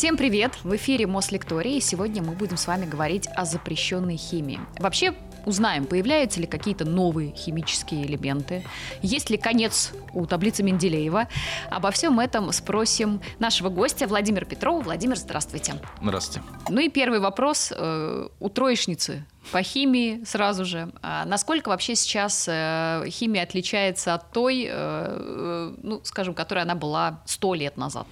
[0.00, 0.52] Всем привет!
[0.64, 4.58] В эфире Мослектория, и сегодня мы будем с вами говорить о запрещенной химии.
[4.78, 5.12] Вообще,
[5.44, 8.64] узнаем, появляются ли какие-то новые химические элементы,
[9.02, 11.28] есть ли конец у таблицы Менделеева.
[11.68, 14.80] Обо всем этом спросим нашего гостя Владимира Петрова.
[14.80, 15.74] Владимир, здравствуйте.
[16.00, 16.48] Здравствуйте.
[16.70, 20.90] Ну и первый вопрос э, у троечницы по химии сразу же.
[21.02, 26.74] А насколько вообще сейчас э, химия отличается от той, э, э ну, скажем, которой она
[26.74, 28.06] была сто лет назад?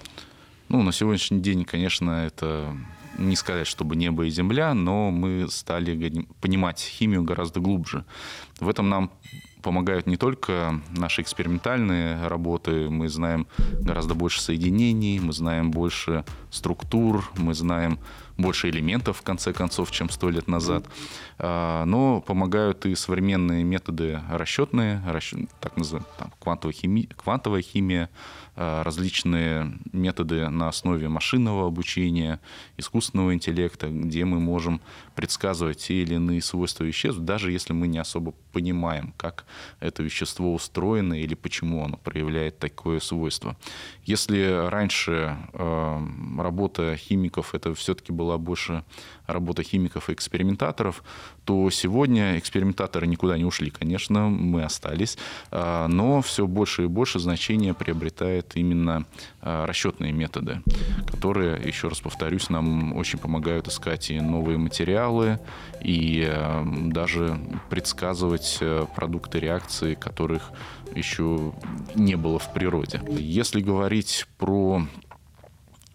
[0.69, 2.77] Ну, на сегодняшний день, конечно, это
[3.17, 8.05] не сказать, чтобы небо и земля, но мы стали понимать химию гораздо глубже.
[8.59, 9.11] В этом нам
[9.63, 13.47] помогают не только наши экспериментальные работы, мы знаем
[13.81, 17.99] гораздо больше соединений, мы знаем больше структур, мы знаем
[18.37, 20.85] больше элементов, в конце концов, чем сто лет назад.
[21.39, 25.01] А, но помогают и современные методы расчетные,
[25.59, 28.09] так называемая там, квантовая, химия, квантовая химия,
[28.59, 32.41] различные методы на основе машинного обучения,
[32.77, 34.81] искусственного интеллекта, где мы можем
[35.15, 39.45] предсказывать те или иные свойства веществ, даже если мы не особо понимаем, как
[39.79, 43.55] это вещество устроено или почему оно проявляет такое свойство.
[44.03, 46.07] Если раньше э,
[46.37, 48.83] работа химиков это все-таки была больше
[49.27, 51.03] работа химиков и экспериментаторов,
[51.49, 55.17] то сегодня экспериментаторы никуда не ушли, конечно, мы остались,
[55.49, 59.07] а, но все больше и больше значения приобретает именно
[59.41, 60.61] а, расчетные методы,
[61.11, 65.39] которые, еще раз повторюсь, нам очень помогают искать и новые материалы,
[65.81, 66.31] и
[66.85, 67.39] даже
[67.71, 68.59] предсказывать
[68.95, 70.51] продукты реакции, которых
[70.93, 71.51] еще
[71.95, 73.01] не было в природе.
[73.09, 75.08] Если говорить про Э,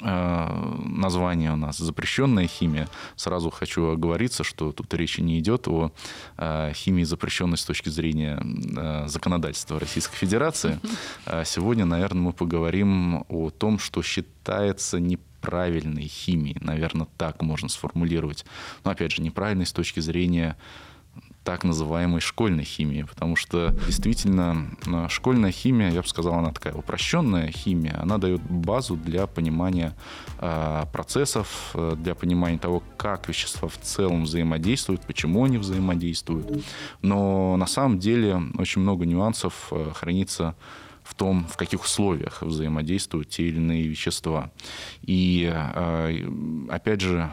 [0.05, 2.89] название у нас запрещенная химия.
[3.17, 5.93] Сразу хочу оговориться, что тут речи не идет о
[6.37, 10.79] э, химии запрещенной с точки зрения э, законодательства Российской Федерации.
[11.27, 16.59] А сегодня, наверное, мы поговорим о том, что считается неправильной химией.
[16.61, 18.45] Наверное, так можно сформулировать.
[18.85, 20.57] Но, опять же, неправильной с точки зрения
[21.45, 26.73] так называемой школьной химии, потому что действительно э, школьная химия, я бы сказал, она такая
[26.73, 29.95] упрощенная химия, она дает базу для понимания
[30.39, 36.65] э, процессов, э, для понимания того, как вещества в целом взаимодействуют, почему они взаимодействуют.
[37.03, 40.57] Но на самом деле очень много нюансов хранится
[41.03, 44.51] в том, в каких условиях взаимодействуют те или иные вещества.
[45.03, 45.53] И,
[46.71, 47.31] опять же,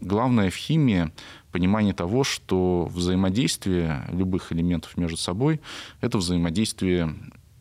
[0.00, 1.10] главное в химии
[1.52, 5.60] понимание того, что взаимодействие любых элементов между собой–
[6.00, 7.14] это взаимодействие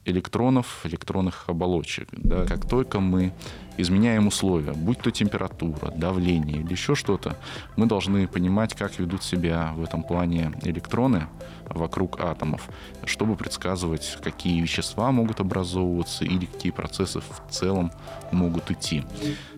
[0.08, 2.08] электронов, электронных оболочек.
[2.12, 2.46] Да.
[2.46, 3.34] Как только мы
[3.78, 7.38] изменяем условия, будь то температура, давление или еще что-то,
[7.76, 11.28] мы должны понимать, как ведут себя в этом плане электроны
[11.66, 12.70] вокруг атомов,
[13.06, 17.92] чтобы предсказывать, какие вещества могут образовываться или какие процессы в целом
[18.32, 19.04] могут идти.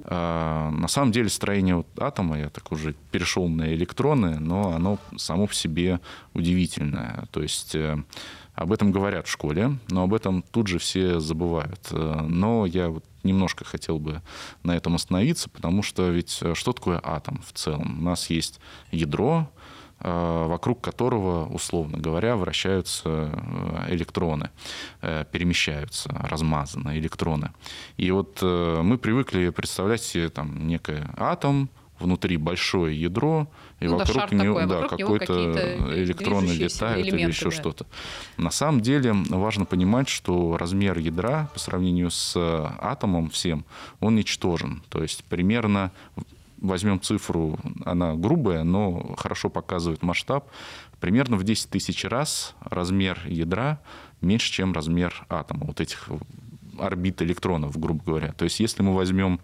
[0.03, 4.97] А, на самом деле строение вот атома, я так уже перешел на электроны, но оно
[5.17, 5.99] само по себе
[6.33, 7.27] удивительное.
[7.31, 8.03] То есть э,
[8.59, 11.87] об этом говорят в школе, но об этом тут же все забывают.
[11.91, 14.21] Э, но я вот немножко хотел бы
[14.63, 17.99] на этом остановиться, потому что ведь э, что такое атом в целом?
[17.99, 18.59] У нас есть
[18.91, 19.49] ядро,
[20.01, 23.31] э, вокруг которого, условно говоря, вращаются
[23.87, 24.49] электроны,
[25.31, 27.51] перемещаются размазанно электроны.
[27.95, 33.47] И вот мы привыкли представлять себе там некий атом, внутри большое ядро,
[33.79, 35.53] и ну, вокруг да, него, да, какой-то
[35.95, 37.51] электрон летает или еще да.
[37.51, 37.85] что-то.
[38.37, 42.35] На самом деле важно понимать, что размер ядра по сравнению с
[42.79, 43.65] атомом всем,
[43.99, 44.83] он ничтожен.
[44.89, 45.91] То есть примерно
[46.61, 50.49] возьмем цифру, она грубая, но хорошо показывает масштаб,
[50.99, 53.79] примерно в 10 тысяч раз размер ядра
[54.21, 56.09] меньше, чем размер атома, вот этих
[56.79, 58.33] орбит электронов, грубо говоря.
[58.33, 59.39] То есть, если мы возьмем,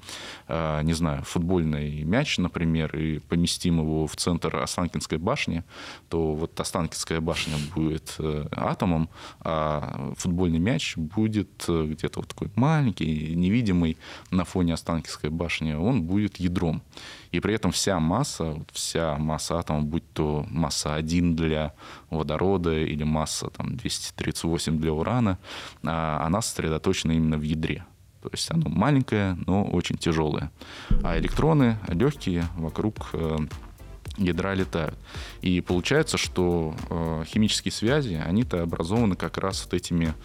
[0.47, 5.63] э, не знаю, футбольный мяч, например, и поместим его в центр Останкинской башни,
[6.09, 9.09] то вот Останкинская башня будет э, атомом,
[9.41, 13.97] а футбольный мяч будет э, где-то вот такой маленький, невидимый
[14.31, 16.81] на фоне Останкинской башни, он будет ядром.
[17.35, 21.73] И при этом вся масса, вся масса атома, будь то масса 1 для
[22.09, 25.37] водорода или масса там, 238 для урана,
[25.83, 27.85] а, она сосредоточена именно в ядре.
[28.21, 30.51] То есть оно маленькое, но очень тяжелое.
[31.03, 33.37] А электроны легкие вокруг э,
[34.17, 34.95] ядра летают.
[35.41, 40.15] И получается, что э, химические связи, они-то образованы как раз вот этими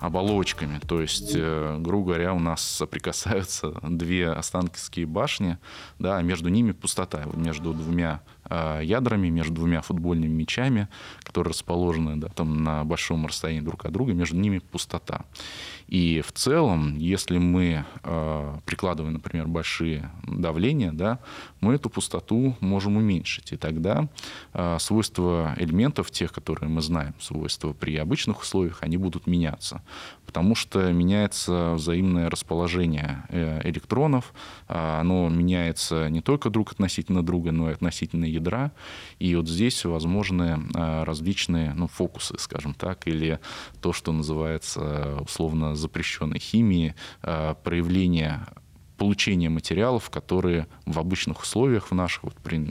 [0.00, 0.80] оболочками.
[0.86, 5.58] То есть, э, грубо говоря, у нас соприкасаются две останкинские башни,
[5.98, 7.24] да, а между ними пустота.
[7.34, 10.88] Между двумя ядрами, между двумя футбольными мячами,
[11.22, 15.24] которые расположены да, там, на большом расстоянии друг от друга, между ними пустота.
[15.88, 21.18] И в целом, если мы э, прикладываем, например, большие давления, да,
[21.62, 23.52] мы эту пустоту можем уменьшить.
[23.52, 24.06] И тогда
[24.52, 29.82] э, свойства элементов, тех, которые мы знаем, свойства при обычных условиях, они будут меняться.
[30.26, 34.34] Потому что меняется взаимное расположение э, электронов,
[34.68, 38.72] э, оно меняется не только друг относительно друга, но и относительно ядра.
[39.18, 43.38] И вот здесь возможны э, различные ну, фокусы, скажем так, или
[43.80, 48.46] то, что называется условно запрещенной химии, э, проявление
[48.98, 52.70] получения материалов, которые в обычных условиях, в наших, вот при,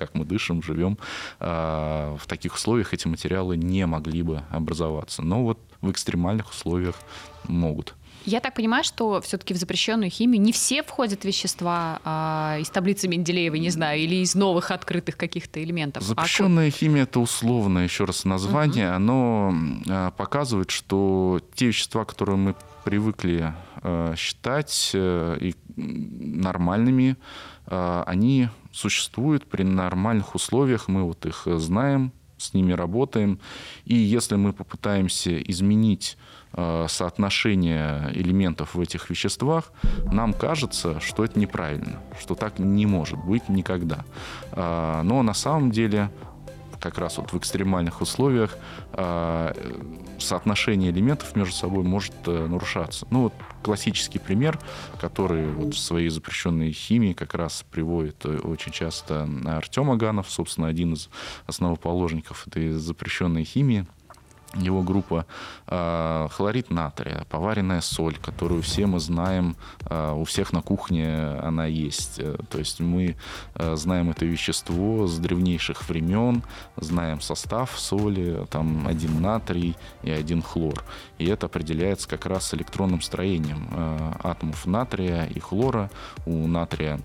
[0.00, 0.98] как мы дышим, живем,
[1.38, 5.22] э, в таких условиях эти материалы не могли бы образоваться.
[5.22, 6.96] Но вот в экстремальных условиях
[7.44, 7.94] могут.
[8.26, 13.08] Я так понимаю, что все-таки в запрещенную химию не все входят вещества а, из таблицы
[13.08, 16.02] Менделеева, не знаю, или из новых открытых каких-то элементов.
[16.02, 16.70] Запрещенная а...
[16.70, 18.96] химия это условное, еще раз название, угу.
[18.96, 19.54] оно
[19.88, 22.54] а, показывает, что те вещества, которые мы
[22.84, 31.46] привыкли а, считать а, и нормальными, а, они существуют при нормальных условиях, мы вот их
[31.46, 33.38] знаем, с ними работаем.
[33.84, 36.16] И если мы попытаемся изменить
[36.52, 39.70] Э, соотношение элементов в этих веществах,
[40.10, 44.04] нам кажется, что это неправильно, что так не может быть никогда.
[44.50, 46.10] Э, но на самом деле
[46.80, 48.56] как раз вот в экстремальных условиях
[48.92, 49.52] э,
[50.18, 53.06] соотношение элементов между собой может нарушаться.
[53.10, 54.58] Ну вот классический пример,
[55.00, 60.94] который вот в своей запрещенной химии как раз приводит очень часто Артем Аганов, собственно, один
[60.94, 61.08] из
[61.46, 63.86] основоположников этой запрещенной химии–
[64.54, 65.26] его группа
[65.66, 69.56] э, хлорид натрия, поваренная соль, которую все мы знаем,
[69.88, 72.18] э, у всех на кухне она есть.
[72.18, 73.16] Э, то есть мы
[73.54, 76.42] э, знаем это вещество с древнейших времен,
[76.76, 80.84] знаем состав соли, там один натрий и один хлор.
[81.18, 83.68] И это определяется как раз электронным строением
[84.22, 85.90] атомов натрия и хлора.
[86.26, 87.00] У натрия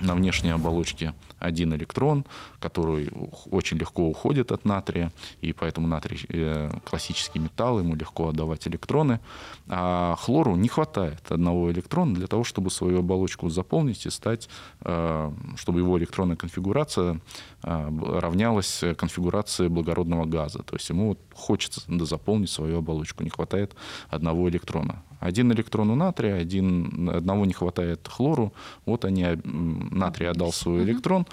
[0.00, 2.24] на внешней оболочке один электрон,
[2.60, 3.10] который
[3.50, 9.20] очень легко уходит от натрия, и поэтому натрий э, классический металл, ему легко отдавать электроны.
[9.68, 14.48] А хлору не хватает одного электрона для того, чтобы свою оболочку заполнить и стать,
[14.80, 17.20] э, чтобы его электронная конфигурация
[17.62, 20.62] э, равнялась конфигурации благородного газа.
[20.62, 23.74] То есть ему хочется заполнить свою оболочку, не хватает
[24.10, 25.02] одного электрона.
[25.20, 28.52] Один электрон у натрия, один, одного не хватает хлору,
[28.86, 31.26] вот они, натрий отдал свой электрон,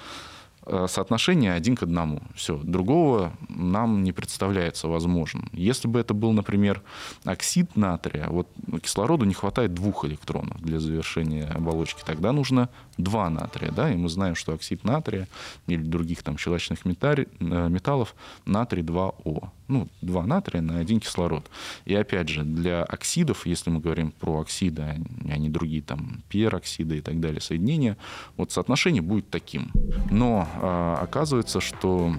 [0.67, 2.21] Э, соотношение один к одному.
[2.33, 2.57] Все.
[2.57, 5.47] Другого нам не представляется возможным.
[5.53, 6.81] Если бы это был, например,
[7.23, 8.47] оксид натрия, вот
[8.81, 13.71] кислороду не хватает двух электронов для завершения оболочки, тогда нужно два натрия.
[13.71, 13.91] Да?
[13.91, 15.27] И мы знаем, что оксид натрия
[15.67, 18.15] или других там щелочных э, металлов
[18.45, 19.49] натрий 2О.
[19.67, 21.49] Ну, два натрия на один кислород.
[21.85, 24.83] И опять же, для оксидов, если мы говорим про оксиды,
[25.29, 27.97] а не другие там пероксиды и так далее, соединения,
[28.37, 29.71] вот соотношение будет таким.
[30.11, 32.15] Но а, оказывается, что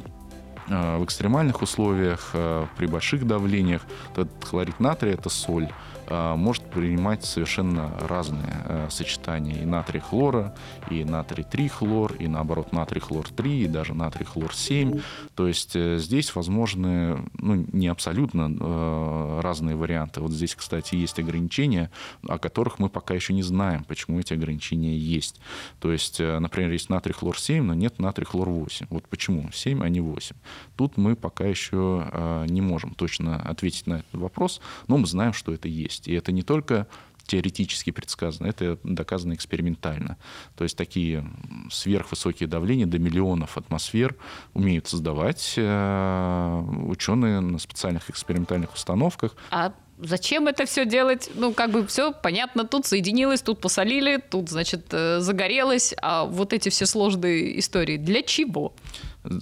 [0.68, 3.82] а, в экстремальных условиях, а, при больших давлениях,
[4.12, 9.62] этот хлорид натрия, это соль, а, может принимать совершенно разные а, сочетания.
[9.62, 10.54] И натрий хлора,
[10.90, 15.00] и натрий трихлор, и наоборот натрий хлор 3, и даже натрий хлор 7.
[15.34, 20.20] То есть э, здесь возможны ну, не абсолютно разные варианты.
[20.20, 21.90] Вот здесь, кстати, есть ограничения,
[22.26, 25.40] о которых мы пока еще не знаем, почему эти ограничения есть.
[25.80, 28.86] То есть, э, например, есть натрий хлор 7, но нет натрий хлор 8.
[28.90, 30.36] Вот почему 7, а не 8.
[30.76, 35.52] Тут мы пока еще не можем точно ответить на этот вопрос, но мы знаем, что
[35.52, 36.08] это есть есть.
[36.08, 36.86] И это не только
[37.26, 40.16] теоретически предсказано, это доказано экспериментально.
[40.54, 41.28] То есть такие
[41.72, 44.14] сверхвысокие давления до миллионов атмосфер
[44.54, 49.34] умеют создавать э, ученые на специальных экспериментальных установках.
[49.50, 51.28] А зачем это все делать?
[51.34, 56.52] Ну, как бы все понятно, тут соединилось, тут посолили, тут, значит, э, загорелось, а вот
[56.52, 58.72] эти все сложные истории для чего?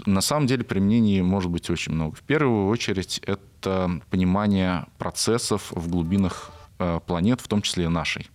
[0.07, 2.17] На самом деле применений может быть очень много.
[2.17, 3.43] В первую очередь это
[4.11, 8.29] понимание процессов в глубинах э, планет, в том числе нашей.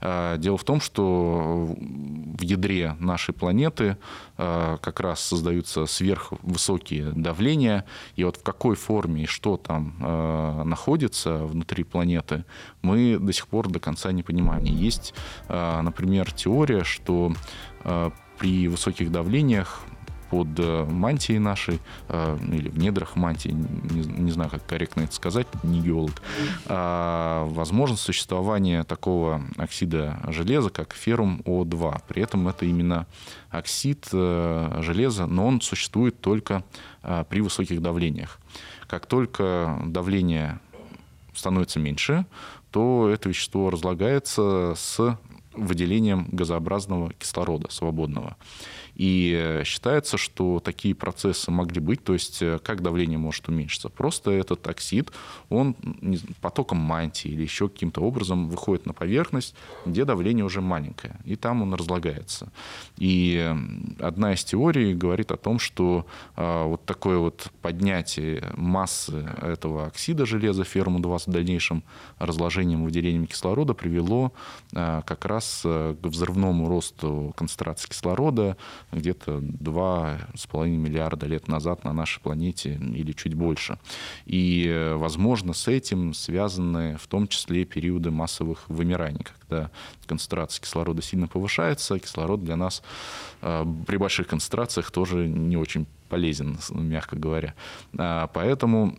[0.00, 3.96] Э, дело в том, что в ядре нашей планеты
[4.36, 7.84] э, как раз создаются сверхвысокие давления,
[8.16, 9.94] и вот в какой форме и что там
[10.68, 12.44] находится внутри планеты,
[12.82, 14.64] мы до сих пор до конца не понимаем.
[14.64, 15.14] Есть,
[15.48, 17.32] например, теория, что
[18.38, 19.82] при высоких давлениях
[20.30, 25.46] под э, мантией нашей, э, или в недрах мантии, не, знаю, как корректно это сказать,
[25.62, 26.22] не геолог,
[26.66, 32.02] а, возможно существование такого оксида железа, как феррум О2.
[32.08, 33.06] При этом это именно
[33.50, 36.62] оксид железа, но он существует только
[37.28, 38.38] при высоких давлениях.
[38.86, 40.60] Как только давление
[41.34, 42.26] становится меньше,
[42.70, 45.18] то это вещество разлагается с
[45.58, 48.36] выделением газообразного кислорода свободного.
[48.98, 53.88] И считается, что такие процессы могли быть, то есть э, как давление может уменьшиться?
[53.88, 55.12] Просто этот оксид,
[55.48, 55.76] он
[56.40, 59.54] потоком мантии или еще каким-то образом выходит на поверхность,
[59.86, 62.50] где давление уже маленькое, и там он разлагается.
[62.96, 63.54] И
[64.00, 70.26] одна из теорий говорит о том, что а, вот такое вот поднятие массы этого оксида
[70.26, 71.84] железа ферму-2 с дальнейшим
[72.18, 74.32] разложением, выделением кислорода привело
[74.74, 78.56] а, как раз э, к взрывному росту концентрации кислорода,
[78.92, 83.78] где-то 2,5 миллиарда лет назад на нашей планете или чуть больше.
[84.26, 89.70] И, возможно, с этим связаны в том числе периоды массовых вымираний, когда
[90.06, 92.82] концентрация кислорода сильно повышается, кислород для нас
[93.42, 97.54] э, при больших концентрациях тоже не очень полезен, мягко говоря.
[97.96, 98.98] А, поэтому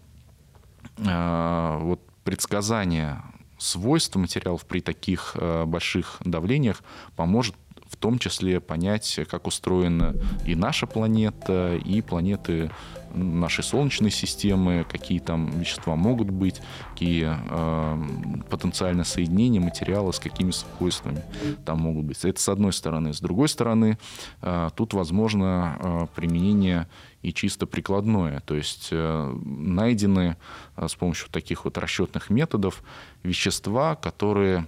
[0.97, 3.21] э, вот предсказание
[3.57, 6.81] свойств материалов при таких э, больших давлениях
[7.15, 7.55] поможет
[7.89, 10.15] в том числе понять, как устроена
[10.45, 12.71] и наша планета, и планеты
[13.13, 20.51] нашей Солнечной системы, какие там вещества могут быть, какие э, потенциально соединения материала с какими
[20.51, 21.23] свойствами
[21.65, 22.23] там могут быть.
[22.23, 23.13] Это с одной стороны.
[23.13, 23.97] С другой стороны,
[24.41, 26.87] э, тут возможно э, применение
[27.21, 28.41] и чисто прикладное.
[28.41, 30.37] То есть э, найдены
[30.75, 32.83] э, с помощью таких вот расчетных методов
[33.23, 34.67] вещества, которые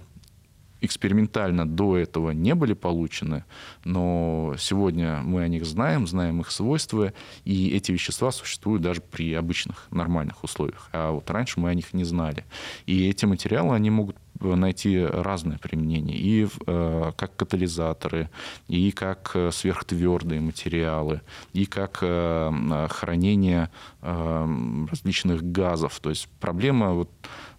[0.82, 3.44] экспериментально до этого не были получены,
[3.84, 7.12] но сегодня мы о них знаем, знаем их свойства,
[7.44, 10.88] и эти вещества существуют даже при обычных нормальных условиях.
[10.92, 12.44] А вот раньше мы о них не знали.
[12.86, 16.18] И эти материалы, они могут найти разное применение.
[16.18, 18.30] И э, как катализаторы,
[18.68, 21.20] и как э, сверхтвердые материалы,
[21.52, 23.70] и как э, хранение
[24.00, 26.00] э, различных газов.
[26.00, 27.10] То есть проблема вот,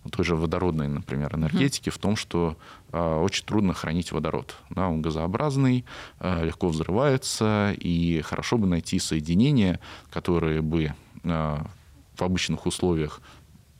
[0.09, 2.57] той же водородной, например, энергетики в том, что
[2.91, 4.55] э, очень трудно хранить водород.
[4.69, 5.85] Да, он газообразный,
[6.19, 9.79] э, легко взрывается, и хорошо бы найти соединения,
[10.11, 10.93] которые бы
[11.23, 11.57] э,
[12.15, 13.21] в обычных условиях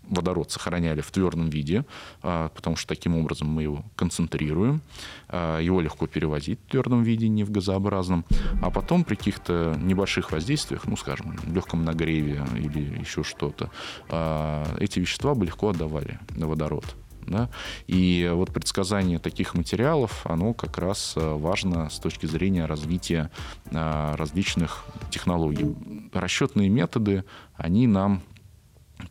[0.09, 1.85] водород сохраняли в твердом виде,
[2.21, 4.81] а, потому что таким образом мы его концентрируем,
[5.29, 8.25] а, его легко перевозить в твердом виде, не в газообразном,
[8.61, 13.69] а потом при каких-то небольших воздействиях, ну, скажем, легком нагреве или еще что-то,
[14.09, 16.85] а, эти вещества бы легко отдавали на водород.
[17.25, 17.49] Да?
[17.87, 23.31] И вот предсказание таких материалов, оно как раз важно с точки зрения развития
[23.71, 25.73] различных технологий.
[26.11, 27.23] Расчетные методы,
[27.55, 28.23] они нам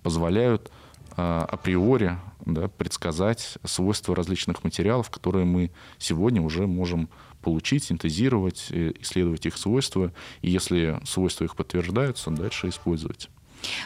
[0.02, 0.70] позволяют
[1.16, 7.08] априори да, предсказать свойства различных материалов, которые мы сегодня уже можем
[7.42, 13.28] получить, синтезировать, э, исследовать их свойства, и если свойства их подтверждаются, дальше использовать.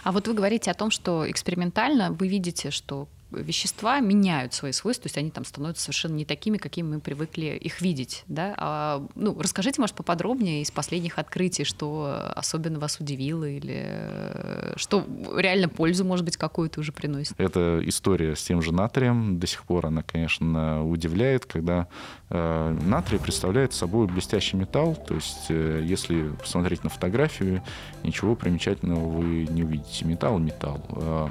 [0.04, 5.04] А вот вы говорите о том, что экспериментально вы видите, что вещества меняют свои свойства,
[5.04, 8.24] то есть они там становятся совершенно не такими, какими мы привыкли их видеть.
[8.28, 8.54] Да?
[8.56, 15.04] А, ну, расскажите, может, поподробнее из последних открытий, что особенно вас удивило или э, что
[15.36, 17.34] реально пользу, может быть, какую-то уже приносит.
[17.38, 19.38] Это история с тем же натрием.
[19.38, 21.88] До сих пор она, конечно, удивляет, когда
[22.30, 24.94] э, натрий представляет собой блестящий металл.
[24.94, 27.62] То есть, э, если посмотреть на фотографию,
[28.02, 30.04] ничего примечательного вы не увидите.
[30.04, 30.80] Металл— металл.
[30.90, 31.28] Э,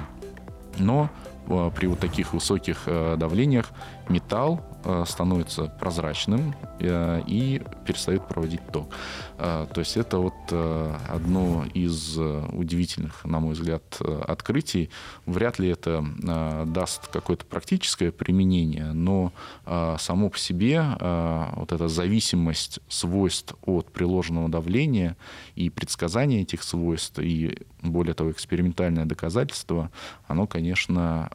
[0.78, 1.10] но
[1.46, 3.70] при вот таких высоких э, давлениях
[4.08, 8.94] металл Э, становится прозрачным э, и перестает проводить ток.
[9.36, 10.34] Э, то есть это вот
[11.08, 14.90] одно из удивительных, на мой взгляд, открытий.
[15.24, 16.04] Вряд ли это
[16.66, 19.32] даст какое-то практическое применение, но
[19.98, 20.84] само по себе
[21.56, 25.16] вот эта зависимость свойств от приложенного давления
[25.56, 29.90] и предсказание этих свойств, и более того, экспериментальное доказательство,
[30.28, 31.26] оно, конечно,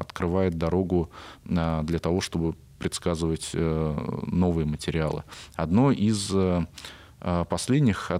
[0.00, 1.10] открывает дорогу
[1.44, 5.24] для того, чтобы предсказывать э, новые материалы.
[5.56, 6.66] Одно из э,
[7.20, 8.10] э, последних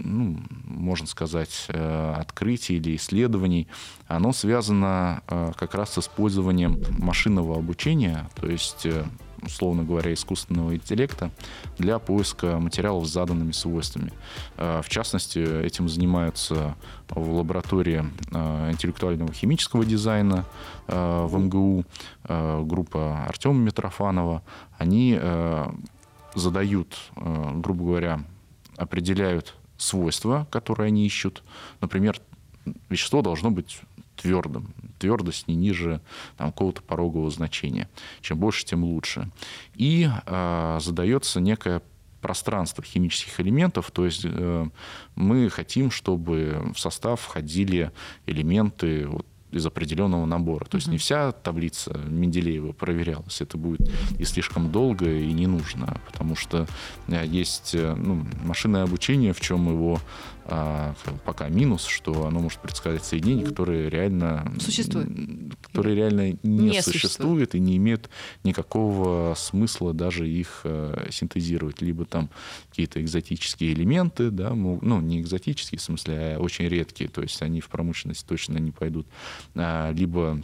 [0.00, 3.66] ну, можно сказать, открытий или исследований,
[4.06, 8.86] оно связано как раз с использованием машинного обучения, то есть
[9.42, 11.30] условно говоря, искусственного интеллекта
[11.78, 14.12] для поиска материалов с заданными свойствами.
[14.56, 16.76] Э, в частности, этим занимаются
[17.08, 20.44] в лаборатории э, интеллектуального химического дизайна
[20.86, 21.84] э, в МГУ
[22.28, 24.42] группа Артема Митрофанова.
[24.76, 25.18] Они
[26.34, 28.24] задают, грубо говоря,
[28.76, 31.42] определяют свойства, которые они ищут.
[31.80, 32.20] Например,
[32.90, 33.80] вещество должно быть
[34.20, 34.74] твердым.
[34.98, 36.00] Твердость не ниже
[36.36, 37.88] там, какого-то порогового значения.
[38.20, 39.30] Чем больше, тем лучше.
[39.74, 41.82] И э, задается некое
[42.20, 44.66] пространство химических элементов, то есть э,
[45.14, 47.92] мы хотим, чтобы в состав входили
[48.26, 50.64] элементы вот, из определенного набора.
[50.66, 53.40] То есть не вся таблица Менделеева проверялась.
[53.40, 53.80] Это будет
[54.18, 56.66] и слишком долго, и не нужно, потому что
[57.06, 60.00] э, есть э, ну, машинное обучение, в чем его
[60.50, 60.94] а,
[61.26, 65.10] пока минус, что оно может предсказать соединения, которые реально существуют,
[65.62, 67.54] которые реально не, не существуют.
[67.54, 68.08] и не имеют
[68.44, 72.30] никакого смысла даже их а, синтезировать, либо там
[72.70, 77.60] какие-то экзотические элементы, да, ну не экзотические в смысле, а очень редкие, то есть они
[77.60, 79.06] в промышленность точно не пойдут,
[79.54, 80.42] а, либо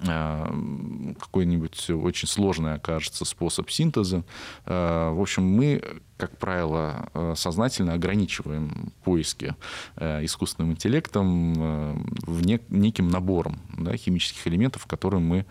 [0.00, 4.24] какой-нибудь очень сложный окажется способ синтеза.
[4.64, 5.82] А, в общем, мы,
[6.16, 9.54] как правило, а, сознательно ограничиваем поиски
[9.96, 15.46] искусственным интеллектом в неким набором да, химических элементов, которые мы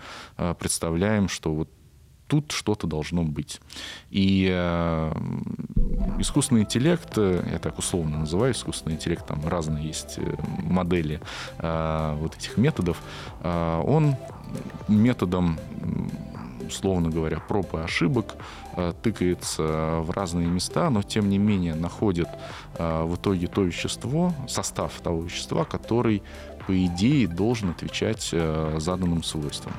[0.59, 1.69] представляем, что вот
[2.27, 3.61] тут что-то должно быть.
[4.09, 5.13] И э,
[6.19, 10.19] искусственный интеллект, я так условно называю искусственный интеллект, там разные есть
[10.63, 11.21] модели
[11.59, 13.01] э, вот этих методов,
[13.43, 14.15] э, он
[14.87, 15.59] методом
[16.67, 18.35] условно говоря, проб и ошибок,
[18.75, 22.27] э, тыкается в разные места, но тем не менее находит
[22.77, 26.21] э, в итоге то вещество, состав того вещества, который,
[26.65, 29.73] по идее, должен отвечать э, заданным свойствам.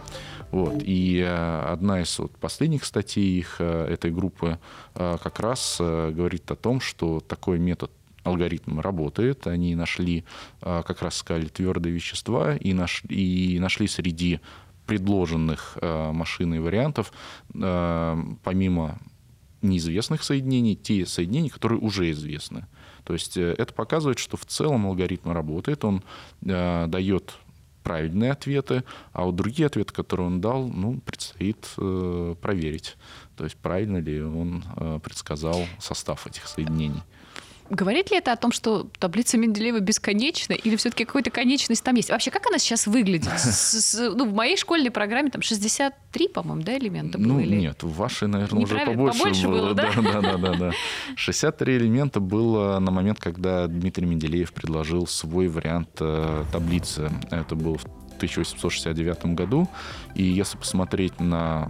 [0.51, 0.83] Вот.
[0.83, 4.59] И одна из вот последних статей их, этой группы
[4.95, 7.91] как раз говорит о том, что такой метод
[8.25, 9.47] алгоритм работает.
[9.47, 10.25] Они нашли,
[10.61, 14.41] как раз сказали, твердые вещества и, наш, и нашли среди
[14.89, 17.13] предложенных э, машиной вариантов,
[17.55, 18.99] э, помимо
[19.61, 22.67] неизвестных соединений, те соединения, которые уже известны.
[23.05, 26.03] То есть э, это показывает, что в целом алгоритм работает, он
[26.43, 27.35] э, дает
[27.89, 32.97] правильные ответы, а вот другие ответы, которые он дал, ну, предстоит э, проверить.
[33.35, 37.03] То есть правильно ли он э, предсказал состав этих соединений.
[37.71, 42.11] Говорит ли это о том, что таблица Менделеева бесконечна, или все-таки какая-то конечность там есть?
[42.11, 43.33] Вообще, как она сейчас выглядит?
[43.39, 47.27] С, с, ну, в моей школьной программе там 63, по-моему, да, элемента было?
[47.27, 47.57] Ну, или...
[47.57, 49.59] нет, в вашей, наверное, уже побольше, побольше было.
[49.59, 49.91] было да?
[49.97, 50.73] Да, да, да, да.
[51.17, 57.11] 63 элемента было на момент, когда Дмитрий Менделеев предложил свой вариант э, таблицы.
[57.31, 57.85] Это был в
[58.19, 59.69] 1869 году.
[60.15, 61.69] И если посмотреть на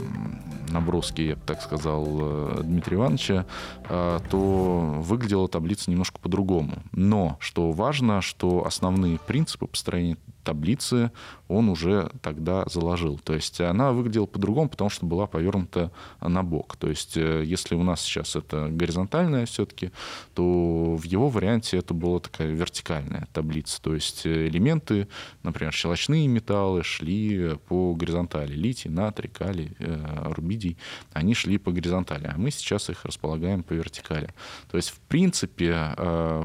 [0.69, 3.47] наброски, я бы так сказал, э, Дмитрия Ивановича,
[3.89, 6.83] э, то выглядела таблица немножко по-другому.
[6.93, 11.11] Но, что важно, что основные принципы построения таблицы
[11.49, 13.19] он уже тогда заложил.
[13.19, 16.77] То есть она выглядела по-другому, потому что была повернута на бок.
[16.77, 19.91] То есть э, если у нас сейчас это горизонтальная все-таки,
[20.35, 23.81] то в его варианте это была такая вертикальная таблица.
[23.81, 25.09] То есть элементы,
[25.43, 28.53] например, щелочные металлы шли по горизонтали.
[28.53, 30.79] Литий, натрий, калий, рубидий видий,
[31.13, 34.29] они шли по горизонтали, а мы сейчас их располагаем по вертикали.
[34.71, 36.45] То есть, в принципе, э,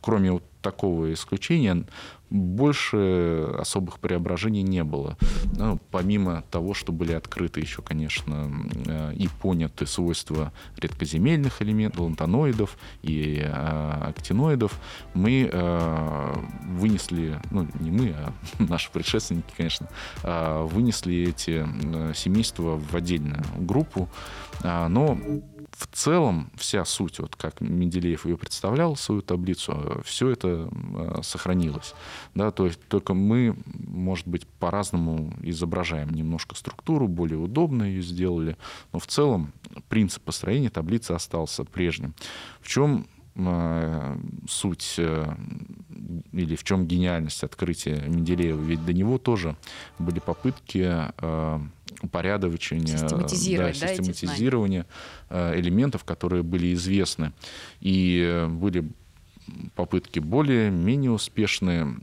[0.00, 1.84] кроме вот такого исключения
[2.30, 5.16] больше особых преображений не было.
[5.56, 8.50] Ну, помимо того, что были открыты еще, конечно,
[8.86, 14.80] э, и поняты свойства редкоземельных элементов, лантаноидов и э, актиноидов,
[15.12, 16.34] мы э,
[16.66, 19.88] вынесли, ну не мы, а наши предшественники, конечно,
[20.22, 21.64] вынесли эти
[22.14, 24.08] семейства в отдельную группу,
[24.62, 25.18] но
[25.76, 31.94] в целом вся суть, вот как Менделеев ее представлял, свою таблицу, все это э, сохранилось.
[32.34, 38.56] Да, то есть только мы, может быть, по-разному изображаем немножко структуру, более удобно ее сделали,
[38.92, 39.52] но в целом
[39.88, 42.14] принцип построения таблицы остался прежним.
[42.60, 44.16] В чем э,
[44.48, 45.34] суть э,
[46.32, 48.60] или в чем гениальность открытия Менделеева?
[48.60, 49.56] Ведь до него тоже
[49.98, 50.88] были попытки
[52.02, 54.86] упорядочения, систематизировать, да, систематизирования
[55.30, 57.32] да, элементов, которые были известны.
[57.80, 58.88] И э, были
[59.74, 61.96] попытки более-менее успешные,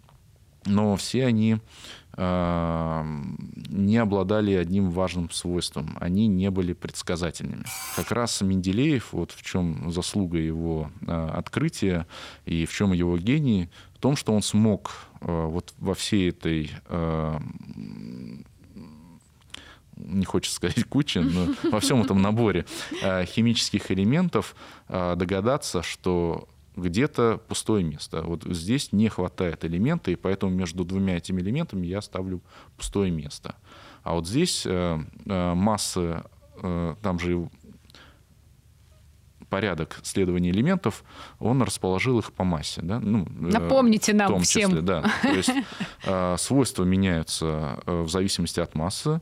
[0.65, 1.57] но все они
[2.17, 3.03] э,
[3.69, 5.97] не обладали одним важным свойством.
[5.99, 7.63] Они не были предсказательными.
[7.95, 12.05] Как раз Менделеев, вот в чем заслуга его э, открытия
[12.45, 16.71] и в чем его гений, в том, что он смог вот во всей этой
[20.05, 22.65] не хочется сказать куча, но во всем этом наборе
[23.01, 24.55] э, химических элементов
[24.87, 28.21] э, догадаться, что где-то пустое место.
[28.21, 32.41] Вот здесь не хватает элемента, и поэтому между двумя этими элементами я ставлю
[32.77, 33.55] пустое место.
[34.03, 36.25] А вот здесь э, масса,
[37.01, 37.49] там же
[39.49, 41.03] порядок следования элементов,
[41.39, 42.81] он расположил их по массе.
[42.81, 42.99] Да?
[42.99, 44.69] Ну, Напомните нам в том всем.
[44.69, 45.03] Числе, да.
[45.21, 45.51] То есть
[46.41, 49.19] свойства меняются в зависимости от массы,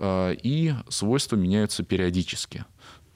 [0.00, 2.64] и свойства меняются периодически.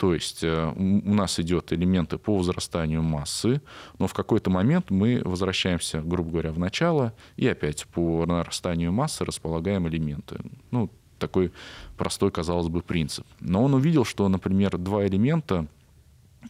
[0.01, 3.61] То есть э, у нас идет элементы по возрастанию массы,
[3.99, 9.27] но в какой-то момент мы возвращаемся, грубо говоря, в начало, и опять по нарастанию массы
[9.27, 10.41] располагаем элементы.
[10.71, 11.53] Ну, такой
[11.99, 13.27] простой, казалось бы, принцип.
[13.41, 15.67] Но он увидел, что, например, два элемента,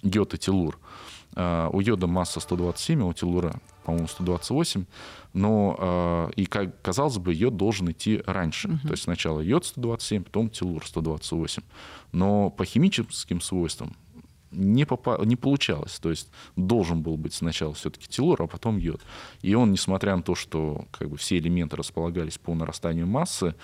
[0.05, 0.79] йод и телур,
[1.35, 4.85] э, у йода масса 127, а у телура, по-моему, 128,
[5.33, 8.69] но э, и как казалось бы, йод должен идти раньше.
[8.69, 8.83] Uh-huh.
[8.83, 11.63] То есть сначала йод 127, потом телур 128.
[12.13, 13.97] Но по химическим свойствам
[14.51, 15.99] не, попа- не получалось.
[15.99, 19.01] То есть должен был быть сначала все-таки телур, а потом йод.
[19.43, 23.55] И он, несмотря на то, что как бы, все элементы располагались по нарастанию массы,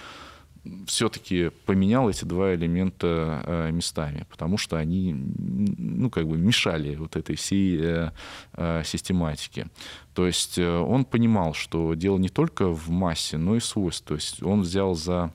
[0.86, 7.16] все-таки поменял эти два элемента э, местами, потому что они ну, как бы мешали вот
[7.16, 8.10] этой всей э,
[8.54, 9.68] э, систематике.
[10.14, 14.06] То есть он понимал, что дело не только в массе, но и свойств.
[14.06, 15.30] То есть он взял за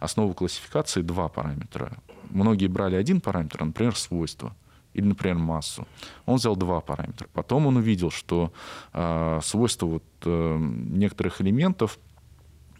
[0.00, 1.96] основу классификации два параметра.
[2.30, 4.54] Многие брали один параметр, например, свойства
[4.94, 5.86] или, например, массу.
[6.24, 7.28] Он взял два параметра.
[7.32, 8.52] Потом он увидел, что
[8.92, 11.98] э, свойства вот, э, некоторых элементов,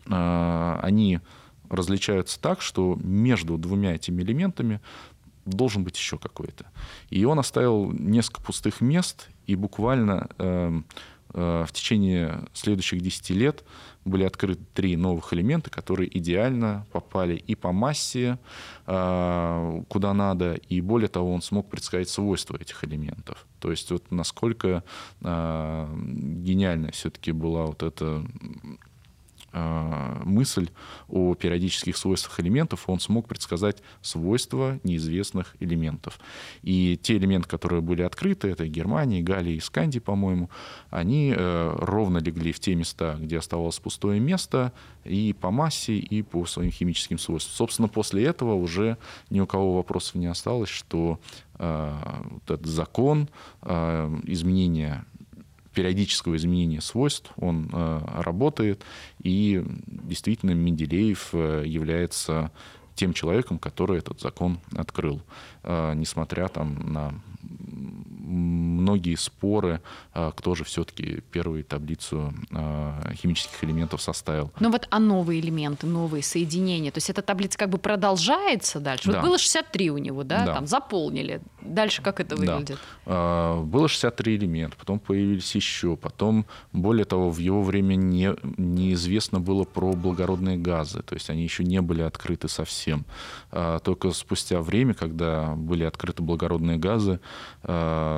[0.07, 1.21] э, они
[1.69, 4.81] различаются так, что между двумя этими элементами
[5.45, 6.67] должен быть еще какой-то.
[7.11, 10.81] И он оставил несколько пустых мест, и буквально э,
[11.35, 13.65] э, в течение следующих 10 лет
[14.05, 18.39] были открыты три новых элемента, которые идеально попали и по массе,
[18.87, 23.47] э, куда надо, и более того, он смог предсказать свойства этих элементов.
[23.61, 24.85] То есть вот насколько
[25.21, 28.25] э, гениальная все-таки была вот эта
[29.55, 30.69] мысль
[31.09, 36.19] о периодических свойствах элементов, он смог предсказать свойства неизвестных элементов.
[36.63, 40.51] И те элементы, которые были открыты, это Германия, Галия и Сканди, по-моему,
[40.91, 44.73] они э, ровно легли в те места, где оставалось пустое место,
[45.05, 47.55] и по массе, и по своим химическим свойствам.
[47.55, 48.97] Собственно, после этого уже
[49.31, 51.21] ни у кого вопросов не осталось, что
[51.59, 51.93] э,
[52.31, 53.29] вот этот закон
[54.25, 55.05] изменения
[55.75, 58.83] периодического изменения свойств, он э, работает,
[59.23, 62.51] и действительно Менделеев э, является
[62.95, 65.21] тем человеком, который этот закон открыл,
[65.63, 67.15] э, несмотря там на
[68.25, 69.81] многие споры,
[70.13, 74.51] а, кто же все-таки первую таблицу а, химических элементов составил.
[74.61, 79.11] Ну вот, а новые элементы, новые соединения, то есть эта таблица как бы продолжается дальше?
[79.11, 79.21] Да.
[79.21, 80.55] Вот было 63 у него, да, да.
[80.55, 81.41] там заполнили.
[81.61, 82.79] Дальше как это выглядит?
[83.07, 83.57] Да.
[83.57, 89.65] Было 63 элемента, потом появились еще, потом, более того, в его время не, неизвестно было
[89.65, 93.05] про благородные газы, то есть они еще не были открыты совсем.
[93.51, 97.21] А, только спустя время, когда были открыты благородные газы,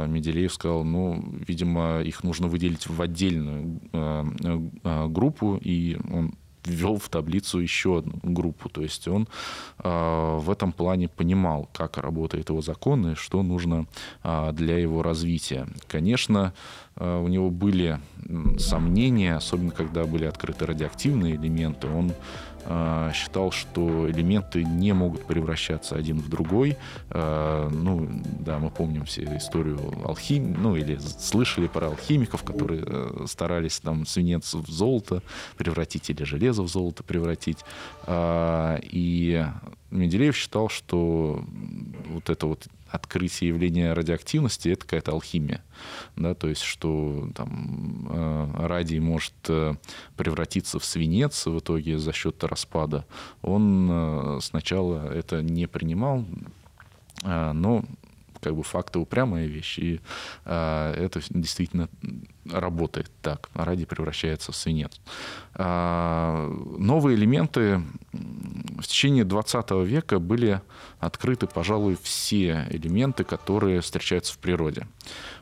[0.06, 4.24] Менделеев сказал, ну, видимо, их нужно выделить в отдельную э,
[4.84, 6.34] э, группу, и он
[6.66, 8.68] ввел в таблицу еще одну группу.
[8.68, 9.28] То есть он
[9.78, 13.86] э, в этом плане понимал, как работает его закон и что нужно
[14.22, 15.68] э, для его развития.
[15.86, 16.52] Конечно,
[16.96, 18.00] э, у него были
[18.58, 21.86] сомнения, особенно когда были открыты радиоактивные элементы.
[21.88, 22.55] Он Э,
[23.12, 26.76] считал, что элементы не могут превращаться один в другой.
[27.10, 28.08] Э, ну,
[28.40, 34.06] да, мы помним все историю алхимии, ну, или слышали про алхимиков, которые э, старались там
[34.06, 35.22] свинец в золото
[35.56, 37.58] превратить или железо в золото превратить.
[38.08, 39.46] И
[39.90, 41.44] Менделеев считал, что
[42.08, 45.62] вот это вот открытие явления радиоактивности это какая-то алхимия,
[46.16, 49.74] да, то есть что там э, радий может э,
[50.16, 53.06] превратиться в свинец в итоге за счет распада.
[53.42, 56.24] Он э, сначала это не принимал,
[57.22, 57.84] но
[58.46, 60.00] как бы факты упрямая вещь, и
[60.44, 61.88] это действительно
[62.48, 63.50] работает так.
[63.54, 65.00] Радий превращается в свинец.
[65.58, 67.82] новые элементы
[68.12, 70.60] в течение 20 века были
[71.00, 74.86] открыты, пожалуй, все элементы, которые встречаются в природе.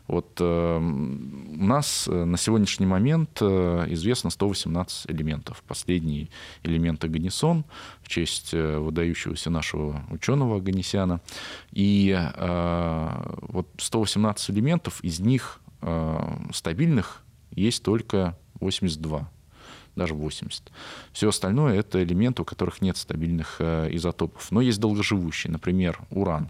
[0.06, 5.62] Вот э, у нас э, на сегодняшний момент э, известно 118 элементов.
[5.66, 6.30] Последний
[6.62, 7.64] элемент Аганисон
[8.02, 11.20] в честь выдающегося нашего ученого Аганесяна.
[11.72, 15.60] И вот 118 элементов, из них
[16.52, 19.30] стабильных есть только 82.
[19.96, 20.72] Даже 80.
[21.12, 24.50] Все остальное— это элементы, у которых нет стабильных э, изотопов.
[24.50, 26.48] Но есть долгоживущие, например, уран.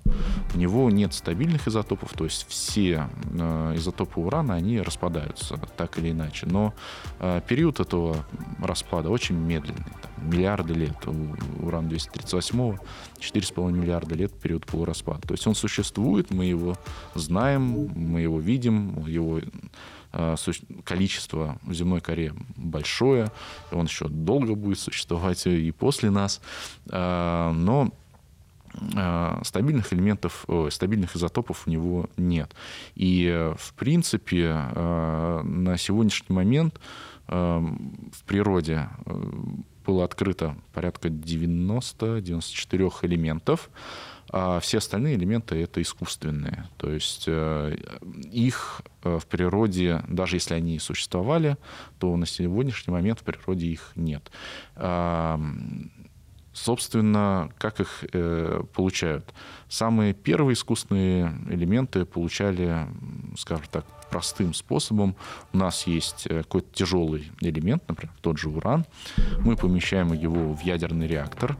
[0.55, 6.11] У него нет стабильных изотопов, то есть все э, изотопы урана, они распадаются так или
[6.11, 6.47] иначе.
[6.47, 6.75] Но
[7.21, 8.25] э, период этого
[8.61, 10.97] распада очень медленный, там, миллиарды лет.
[11.07, 12.79] У уран-238
[13.25, 15.23] 4,5 миллиарда лет период полураспада.
[15.27, 16.77] То есть он существует, мы его
[17.15, 19.41] знаем, мы его видим, его
[20.85, 23.31] количество в земной коре большое,
[23.73, 26.41] он еще долго будет существовать и после нас,
[26.91, 27.91] э, но
[28.75, 32.55] э, стабильных элементов, стабильных изотопов у него нет.
[32.95, 36.81] И, в принципе, на сегодняшний момент
[37.27, 38.89] в природе
[39.87, 43.71] было открыто порядка 90-94 элементов,
[44.37, 46.69] а все остальные элементы это искусственные.
[46.77, 47.77] То есть э,
[48.33, 51.57] их э, в природе, даже если они и существовали,
[52.01, 54.29] то на сегодняшний момент в природе их нет.
[56.53, 59.33] Собственно, как их э, получают?
[59.69, 62.89] Самые первые искусственные элементы получали,
[63.37, 65.15] скажем так, простым способом.
[65.53, 68.85] У нас есть какой-то тяжелый элемент, например, тот же уран.
[69.41, 71.57] Мы помещаем его в ядерный реактор,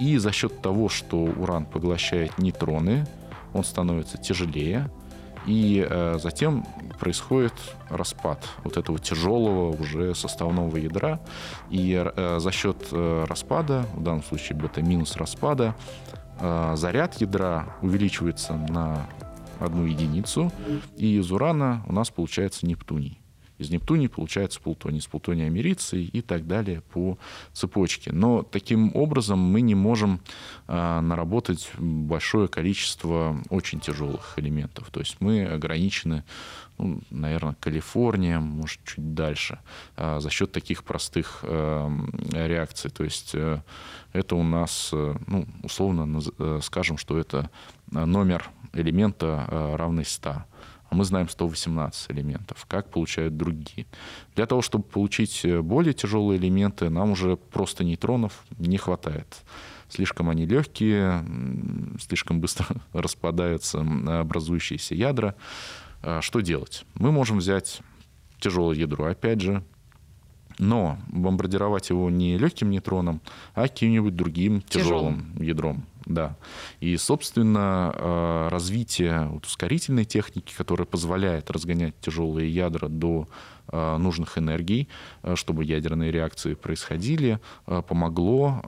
[0.00, 3.06] и за счет того, что уран поглощает нейтроны,
[3.52, 4.90] он становится тяжелее,
[5.46, 6.64] и э, затем
[6.98, 7.54] происходит
[7.88, 11.20] распад вот этого тяжелого уже составного ядра.
[11.70, 15.74] И э, за счет э, распада, в данном случае бета-минус распада,
[16.40, 19.06] э, заряд ядра увеличивается на
[19.58, 20.52] одну единицу,
[20.96, 23.20] и из урана у нас получается нептуний.
[23.58, 27.18] Из Нептуния получается плутоний, из плутония америций и так далее по
[27.52, 28.12] цепочке.
[28.12, 30.20] Но таким образом мы не можем
[30.68, 34.90] э, наработать большое количество очень тяжелых элементов.
[34.90, 36.24] То есть мы ограничены,
[36.78, 39.58] ну, наверное, Калифорния, может, чуть дальше,
[39.96, 41.88] э, за счет таких простых э,
[42.32, 42.90] реакций.
[42.90, 43.60] То есть э,
[44.12, 47.50] это у нас, э, ну, условно э, скажем, что это
[47.90, 50.44] номер элемента равный 100
[50.90, 53.86] а мы знаем 118 элементов, как получают другие.
[54.34, 59.44] Для того, чтобы получить э, более тяжелые элементы, нам уже просто нейтронов не хватает.
[59.88, 61.24] Слишком они легкие,
[62.00, 65.34] слишком быстро распадаются образующиеся ядра.
[66.02, 66.84] А что делать?
[66.94, 67.80] Мы можем взять
[68.40, 69.64] тяжелое ядро, опять же,
[70.58, 73.20] но бомбардировать его не легким нейтроном,
[73.54, 75.86] а каким-нибудь другим тяжелым, тяжелым ядром.
[76.08, 76.36] Да.
[76.80, 83.28] И, собственно, э, развитие ускорительной техники, которая позволяет разгонять тяжелые ядра до
[83.70, 84.88] Э, нужных энергий,
[85.22, 88.62] э, чтобы ядерные реакции происходили, помогло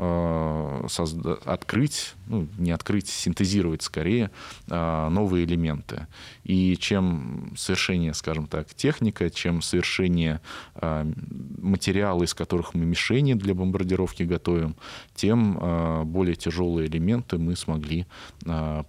[1.45, 4.31] открыть, ну, не открыть, синтезировать скорее
[4.69, 6.07] новые элементы.
[6.45, 10.41] И чем совершеннее, скажем так, техника, чем совершеннее
[10.81, 14.77] материалы, из которых мы мишени для бомбардировки готовим,
[15.15, 18.07] тем более тяжелые элементы мы смогли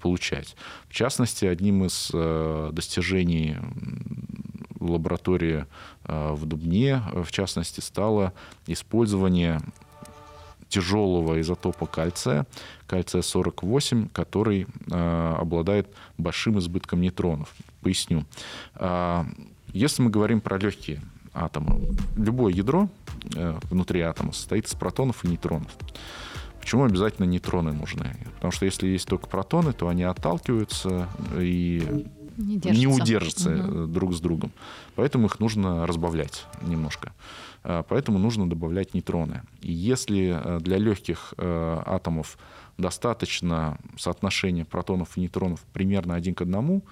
[0.02, 0.56] получать.
[0.88, 2.12] В частности, одним из
[2.74, 3.58] достижений
[4.82, 5.66] лаборатории
[6.06, 8.34] э, в Дубне, в частности, стало
[8.68, 9.62] использование
[10.70, 12.46] тяжелого изотопа кальция,
[12.88, 17.54] кальция-48, который э, обладает большим избытком нейтронов.
[17.82, 18.26] Поясню.
[18.76, 19.24] Э,
[19.74, 21.02] если мы говорим про легкие
[21.34, 21.80] атомы,
[22.16, 22.90] любое ядро
[23.36, 25.72] э, внутри атома состоит из протонов и нейтронов.
[26.62, 28.15] Почему обязательно нейтроны нужны?
[28.36, 33.88] Потому что если есть только протоны, то они отталкиваются и не, не удержатся угу.
[33.88, 34.52] друг с другом.
[34.95, 37.13] Поэтому их нужно разбавлять немножко.
[37.63, 39.41] Э, поэтому нужно добавлять нейтроны.
[39.62, 42.38] И если э, для легких атомов
[42.78, 46.84] достаточно соотношения протонов и нейтронов примерно один к одному,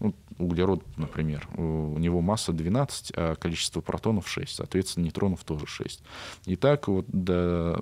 [0.00, 6.02] ну, углерод, например, у него масса 12, а количество протонов 6, соответственно, нейтронов тоже 6.
[6.46, 7.80] И так вот до,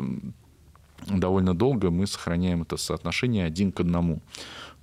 [1.06, 4.20] довольно долго мы сохраняем это соотношение один к одному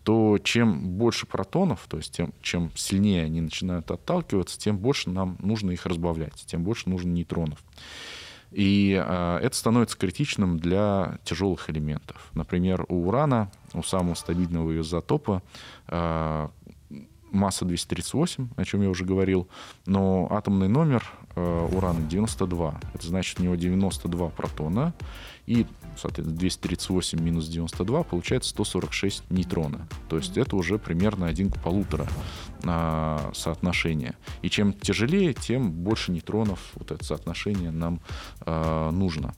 [0.03, 5.37] то чем больше протонов, то есть тем, чем сильнее они начинают отталкиваться, тем больше нам
[5.39, 7.63] нужно их разбавлять, тем больше нужно нейтронов.
[8.51, 12.29] И э, это становится критичным для тяжелых элементов.
[12.33, 15.41] Например, у урана, у самого стабильного изотопа,
[15.87, 16.49] э,
[17.33, 19.47] масса 238, о чем я уже говорил,
[19.85, 22.81] но атомный номер э, урана 92.
[22.93, 24.93] Это значит, у него 92 протона,
[25.45, 25.65] и,
[25.97, 29.87] соответственно, 238 минус 92 получается 146 нейтрона.
[30.09, 32.07] То есть это уже примерно один к полутора
[32.63, 34.15] э, соотношение.
[34.41, 37.99] И чем тяжелее, тем больше нейтронов вот это соотношение нам
[38.45, 39.33] э, нужно.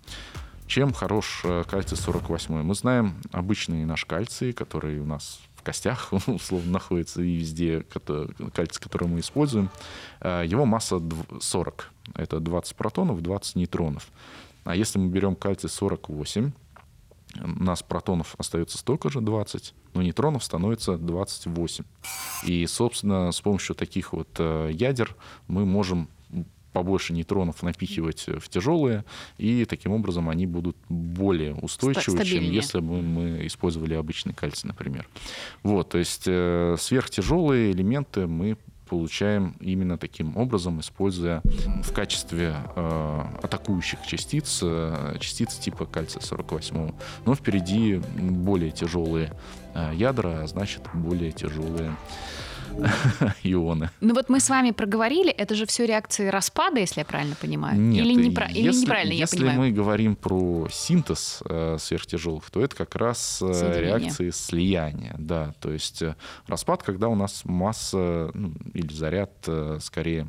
[0.67, 2.61] Чем хорош э, кальций 48?
[2.61, 7.85] Мы знаем обычный наш кальций, который у нас костях, условно, находится и везде,
[8.53, 9.69] кальций, который мы используем,
[10.21, 11.01] э, его масса
[11.39, 14.07] 40 Это 20 протонов, 20 нейтронов.
[14.63, 16.51] А если мы берем кальций-48,
[17.43, 21.83] у нас протонов остается столько же, 20, но нейтронов становится 28.
[22.45, 25.15] И, собственно, с помощью таких вот э, ядер
[25.47, 26.07] мы можем
[26.75, 29.05] побольше нейтронов напихивать в тяжелые,
[29.37, 35.07] и таким образом они будут более устойчивы, чем если бы мы использовали обычный кальций, например.
[35.63, 38.57] Вот, то есть э, сверхтяжелые элементы мы
[38.89, 41.41] получаем именно таким образом, используя
[41.81, 46.91] в качестве э, атакующих частиц э, частицы типа кальция 48.
[47.25, 49.31] Но впереди более тяжелые
[49.73, 51.95] э, ядра, а значит более тяжелые
[53.43, 53.89] ионы.
[54.01, 57.79] Ну вот мы с вами проговорили, это же все реакции распада, если я правильно понимаю?
[57.79, 59.59] Нет, или, непра- если, или неправильно если я понимаю?
[59.59, 65.15] мы говорим про синтез э, сверхтяжелых, то это как раз э, реакции слияния.
[65.17, 66.15] Да, то есть э,
[66.47, 70.27] распад, когда у нас масса ну, или заряд э, скорее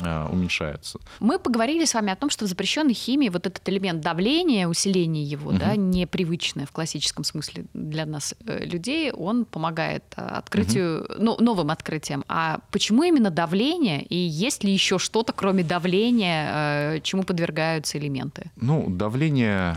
[0.00, 0.98] Э, уменьшаются.
[1.18, 5.24] Мы поговорили с вами о том, что в запрещенной химии вот этот элемент давления, усиление
[5.24, 5.58] его, угу.
[5.58, 11.14] да, непривычное в классическом смысле для нас э, людей, он помогает э, открытию, угу.
[11.18, 12.24] ну, новым открытиям.
[12.28, 14.02] А почему именно давление?
[14.02, 18.50] И есть ли еще что-то, кроме давления, чему подвергаются элементы?
[18.56, 19.76] Ну, давление,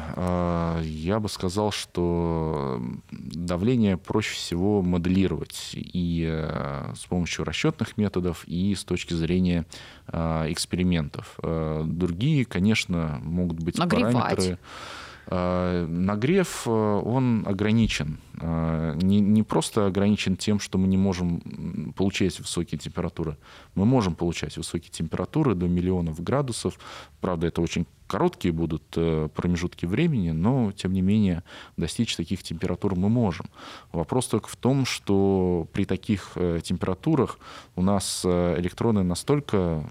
[0.84, 2.82] я бы сказал, что
[3.12, 6.48] давление проще всего моделировать и
[6.96, 9.66] с помощью расчетных методов, и с точки зрения
[10.14, 11.36] экспериментов.
[11.44, 14.14] Э, другие, конечно, могут быть Нагревать.
[14.14, 14.60] параметры.
[15.28, 18.20] Э, нагрев, он ограничен.
[18.42, 23.38] Не, не просто ограничен тем, что мы не можем получать высокие температуры.
[23.76, 26.80] Мы можем получать высокие температуры до миллионов градусов.
[27.22, 31.44] Правда, это очень короткие будут э, промежутки времени, но, тем не менее,
[31.78, 33.46] достичь таких температур мы можем.
[33.94, 37.40] Вопрос только в том, что при таких э, температурах
[37.78, 39.88] у нас э, электроны настолько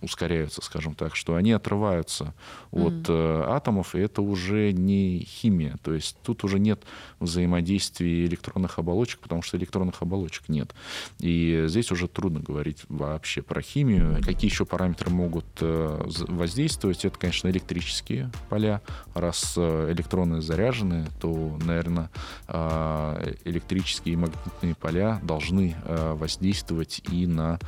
[0.00, 2.34] ускоряются, скажем так, что они отрываются
[2.70, 3.40] mm-hmm.
[3.40, 5.76] от атомов, и это уже не химия.
[5.82, 6.84] То есть тут уже нет
[7.18, 10.72] взаимодействия электронных оболочек, потому что электронных оболочек нет.
[11.18, 14.22] И здесь уже трудно говорить вообще про химию.
[14.22, 17.04] Какие еще параметры могут воздействовать?
[17.04, 18.80] Это, конечно, электрические поля.
[19.14, 22.10] Раз э, электроны заряжены, то, наверное,
[22.48, 27.58] э, электрические и магнитные поля должны э, воздействовать и на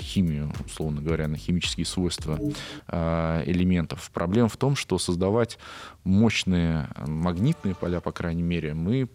[0.00, 2.38] химию, условно говоря, на химические свойства
[2.88, 4.08] элементов.
[4.14, 5.58] Проблема в том, что создавать
[6.04, 9.08] мощные магнитные поля, по крайней мере, мы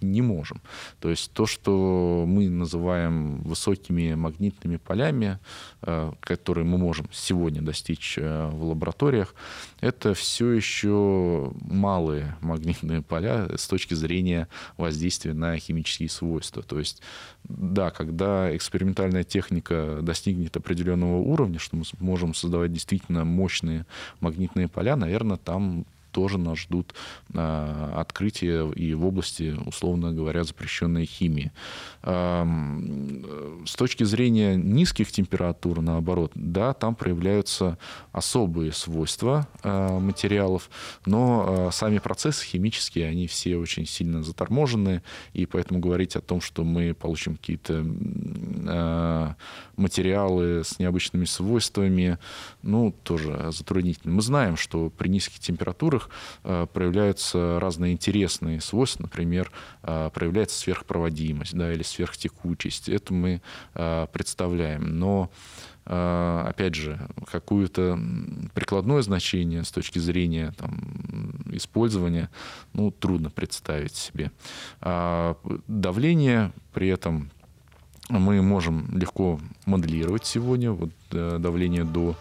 [0.00, 0.60] не можем.
[1.00, 5.38] То есть то, что мы называем высокими магнитными полями,
[5.82, 9.34] э, которые мы можем сегодня достичь э, в лабораториях,
[9.80, 16.62] это все еще малые магнитные поля с точки зрения воздействия на химические свойства.
[16.62, 17.02] То есть,
[17.44, 23.86] да, когда экспериментальная техника достигнет определенного уровня, что мы можем создавать действительно мощные
[24.20, 25.86] магнитные поля, наверное, там
[26.18, 26.94] тоже нас ждут
[27.32, 31.52] э, открытия и в области, условно говоря, запрещенной химии.
[32.02, 37.78] С точки зрения низких температур, наоборот, да, там проявляются
[38.10, 40.70] особые свойства э, материалов,
[41.06, 45.02] но э, сами процессы химические, они все очень сильно заторможены,
[45.34, 47.84] и поэтому говорить о том, что мы получим какие-то
[49.76, 52.18] материалы с необычными свойствами,
[52.62, 54.14] ну, тоже затруднительно.
[54.14, 56.07] Мы знаем, что при низких температурах
[56.44, 59.50] э, проявляются разные интересные свойства, например,
[59.82, 62.88] э, проявляется сверхпроводимость да, или сверхтекучесть.
[62.88, 63.42] Это мы
[63.74, 64.98] э, представляем.
[64.98, 65.30] Но
[65.90, 67.00] опять же,
[67.32, 67.98] какое-то
[68.52, 72.28] прикладное значение с точки зрения там, использования,
[72.74, 74.30] ну, трудно представить себе.
[74.82, 77.30] А давление при этом
[78.10, 80.72] мы можем легко моделировать сегодня.
[80.72, 82.16] Вот давление до,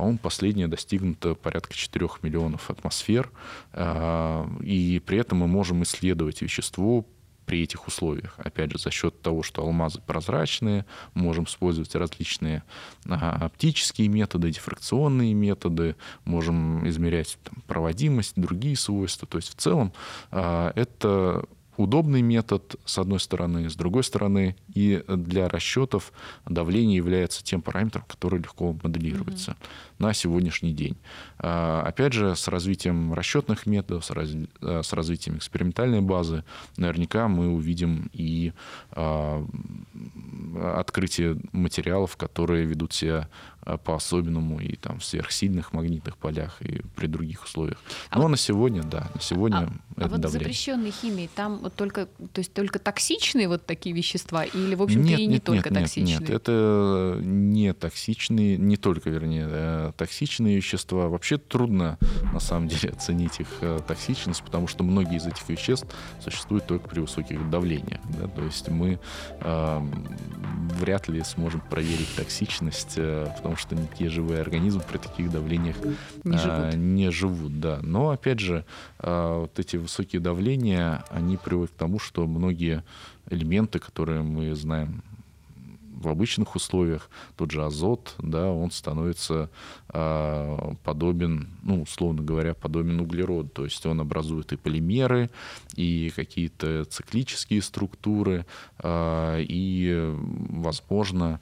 [0.00, 3.30] по-моему, последнее достигнуто порядка 4 миллионов атмосфер.
[3.74, 7.04] Э, и при этом мы можем исследовать вещество
[7.44, 8.34] при этих условиях.
[8.38, 12.62] Опять же, за счет того, что алмазы прозрачные, можем использовать различные
[13.04, 19.28] оптические методы, дифракционные методы, можем измерять там, проводимость, другие свойства.
[19.28, 19.92] То есть в целом
[20.30, 21.44] э, это
[21.80, 26.12] удобный метод, с одной стороны, с другой стороны, и для расчетов
[26.46, 29.94] давление является тем параметром, который легко моделируется mm-hmm.
[29.98, 30.96] на сегодняшний день.
[31.38, 36.44] А, опять же, с развитием расчетных методов, с, раз, э, с развитием экспериментальной базы,
[36.76, 38.52] наверняка мы увидим и
[38.92, 39.46] а,
[40.76, 43.28] открытие материалов, которые ведут себя
[43.84, 47.78] по-особенному и там в сверхсильных магнитных полях и при других условиях.
[48.08, 50.30] А Но а вот, на сегодня, да, на сегодня а, это а вот давление.
[50.30, 55.12] запрещенной химии там вот только, то есть только токсичные вот такие вещества или в общем-то
[55.12, 56.18] и не нет, только нет, токсичные?
[56.18, 61.08] Нет, это не токсичные, не только, вернее, э, токсичные вещества.
[61.08, 61.98] Вообще трудно
[62.32, 65.86] на самом деле оценить их э, токсичность, потому что многие из этих веществ
[66.22, 68.00] существуют только при высоких давлениях.
[68.18, 68.26] Да?
[68.28, 68.98] То есть мы
[69.40, 69.80] э,
[70.78, 75.76] вряд ли сможем проверить токсичность, э, потому что никакие живые организмы при таких давлениях
[76.24, 76.74] не живут.
[76.74, 77.80] Не живут да.
[77.82, 78.64] Но опять же,
[78.98, 82.84] вот эти высокие давления, они приводят к тому, что многие
[83.28, 85.02] элементы, которые мы знаем
[86.00, 89.50] в обычных условиях тот же азот, да, он становится
[89.92, 93.50] э, подобен, ну, условно говоря, подобен углероду.
[93.50, 95.30] То есть он образует и полимеры,
[95.76, 98.46] и какие-то циклические структуры,
[98.78, 100.14] э, и,
[100.48, 101.38] возможно,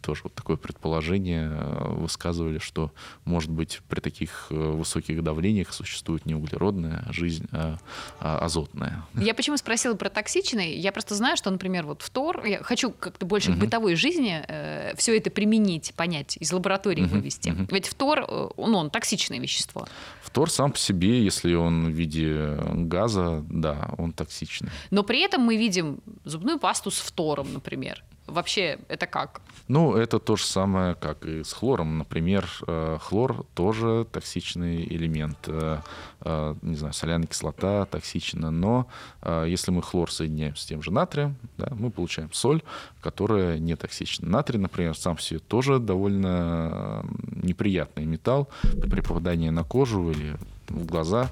[0.00, 1.50] тоже вот такое предположение
[1.96, 2.92] высказывали, что,
[3.24, 7.78] может быть, при таких э, высоких давлениях существует не углеродная жизнь, а,
[8.20, 9.04] а азотная.
[9.14, 10.76] Я почему спросила про токсичный?
[10.76, 14.94] Я просто знаю, что, например, вот фтор, я хочу как-то больше в бытовой жизни э,
[14.96, 17.08] все это применить, понять, из лаборатории uh-huh.
[17.08, 17.48] вывести.
[17.50, 17.68] Uh-huh.
[17.72, 19.86] Ведь фтор, э, ну, он токсичное вещество.
[20.22, 24.70] Фтор сам по себе, если он в виде газа, да, он токсичный.
[24.90, 28.02] Но при этом мы видим зубную пасту с фтором, например.
[28.26, 29.40] Вообще это как?
[29.68, 31.98] Ну, это то же самое, как и с хлором.
[31.98, 35.38] Например, э, хлор тоже токсичный элемент.
[35.46, 35.78] Э,
[36.20, 38.86] э, не знаю, соляная кислота токсична, но
[39.46, 42.62] если мы хлор соединяем с тем же натрием, да, мы получаем соль,
[43.00, 44.28] которая не токсична.
[44.28, 47.04] Натрий, например, сам себе тоже довольно
[47.42, 48.48] неприятный металл.
[48.62, 50.36] При попадании на кожу или
[50.68, 51.30] в глаза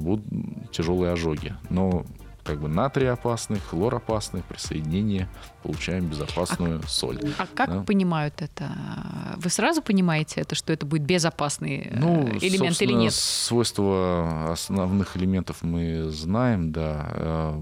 [0.00, 0.24] будут
[0.72, 1.54] тяжелые ожоги.
[1.70, 2.04] Но
[2.44, 5.28] как бы натрий опасный, хлор опасный, при соединении
[5.62, 7.20] получаем безопасную а, соль.
[7.38, 7.82] А как да?
[7.82, 8.70] понимают это?
[9.36, 13.12] Вы сразу понимаете это, что это будет безопасный э, ну, элемент или нет?
[13.12, 17.08] Свойства основных элементов мы знаем, да.
[17.12, 17.60] Э,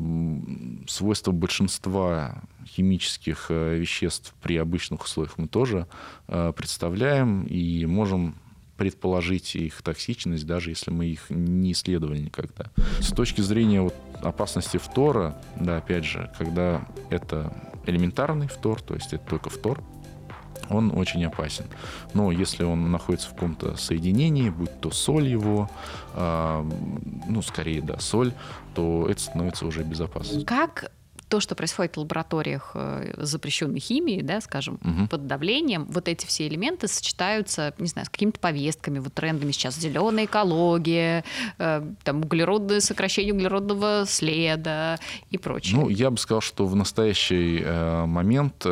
[0.89, 5.87] свойства большинства химических э, веществ при обычных условиях мы тоже
[6.27, 8.37] представляем и можем
[8.81, 12.71] предположить их токсичность, даже если мы их не исследовали никогда.
[13.01, 17.53] С точки зрения вот опасности фтора, да, опять же, когда это
[17.85, 19.85] элементарный фтор, то есть это только фтор,
[20.71, 21.67] он очень опасен.
[22.15, 25.69] Но если он находится в каком-то соединении, будь то соль его,
[26.15, 26.71] э,
[27.29, 28.33] ну, скорее, да, соль,
[28.75, 30.43] то это становится уже безопасно.
[30.47, 30.91] Как
[31.31, 35.07] то, что происходит в лабораториях э, запрещенной химии, да, скажем, угу.
[35.09, 39.77] под давлением, вот эти все элементы сочетаются, не знаю, с какими-то повестками, вот трендами сейчас
[39.77, 41.25] зеленая экология,
[41.59, 44.99] э, там углеродное сокращение углеродного следа
[45.31, 45.77] и прочее.
[45.79, 48.67] Ну, я бы сказал, что в настоящий э, момент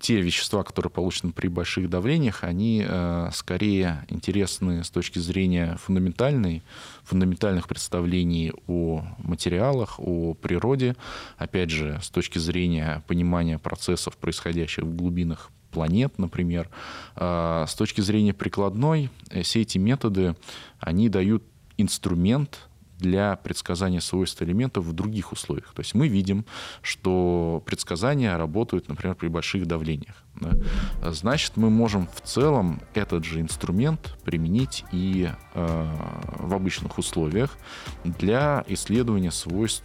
[0.00, 6.62] те вещества, которые получены при больших давлениях, они э, скорее интересны с точки зрения фундаментальной,
[7.04, 10.96] фундаментальных представлений о материалах, о природе,
[11.38, 16.68] опять же, с точки зрения понимания процессов, происходящих в глубинах планет, например.
[17.16, 20.36] Э, с точки зрения прикладной, э, все эти методы,
[20.78, 21.42] они дают
[21.78, 22.68] инструмент
[22.98, 25.72] для предсказания свойств элементов в других условиях.
[25.74, 26.44] То есть мы видим,
[26.82, 30.22] что предсказания работают, например, при больших давлениях.
[30.36, 31.12] Да?
[31.12, 35.94] Значит, мы можем в целом этот же инструмент применить и э,
[36.38, 37.56] в обычных условиях
[38.04, 39.84] для исследования свойств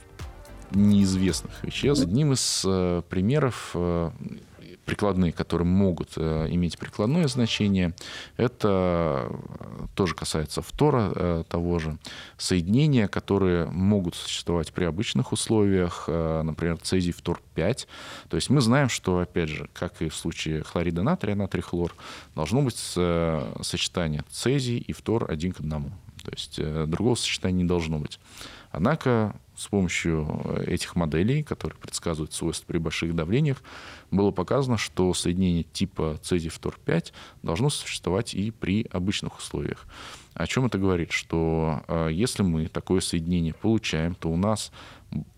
[0.71, 2.03] неизвестных веществ.
[2.03, 4.11] Одним из э, примеров э,
[4.85, 7.93] прикладные, которые могут э, иметь прикладное значение.
[8.37, 11.97] Это э, тоже касается фтора э, того же.
[12.37, 17.87] Соединения, которые могут существовать при обычных условиях, например, цезий фтор-5.
[18.29, 21.93] То есть мы знаем, что, опять же, как и в случае хлорида натрия, натрий-хлор,
[22.35, 25.91] должно быть сочетание цезий и фтор один к одному.
[26.23, 28.19] То есть другого сочетания не должно быть.
[28.71, 30.27] Однако с помощью
[30.65, 33.61] этих моделей, которые предсказывают свойства при больших давлениях,
[34.09, 39.85] было показано, что соединение типа цезий-фтор-5 должно существовать и при обычных условиях.
[40.33, 41.11] О чем это говорит?
[41.11, 44.71] Что э, если мы такое соединение получаем, то у нас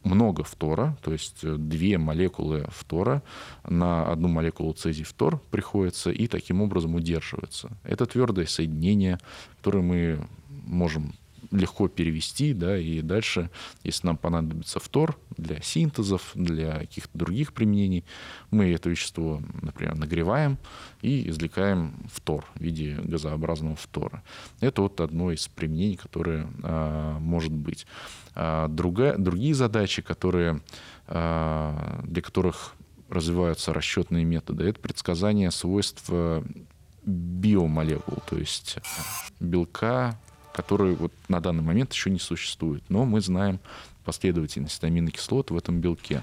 [0.04, 3.24] много фтора, то есть две молекулы фтора
[3.68, 7.72] на одну молекулу цезий-фтор приходится и таким образом удерживается.
[7.84, 9.20] Это твердое соединение,
[9.58, 10.28] которое мы
[10.66, 11.14] можем
[11.54, 13.50] легко перевести, да, и дальше,
[13.84, 18.04] если нам понадобится фтор для синтезов, для каких-то других применений,
[18.52, 20.58] мы это вещество, например, нагреваем
[21.02, 24.24] и извлекаем фтор в виде газообразного фтора.
[24.60, 27.86] Это вот одно из применений, которое а, может быть.
[28.36, 30.62] А, другая, другие задачи, которые,
[31.08, 32.76] а, для которых
[33.10, 36.12] развиваются расчетные методы, это предсказание свойств
[37.06, 38.78] биомолекул, то есть
[39.40, 40.18] белка,
[40.54, 42.84] который вот на данный момент еще не существует.
[42.90, 43.60] Но мы знаем
[44.04, 46.22] последовательность аминокислот в этом белке.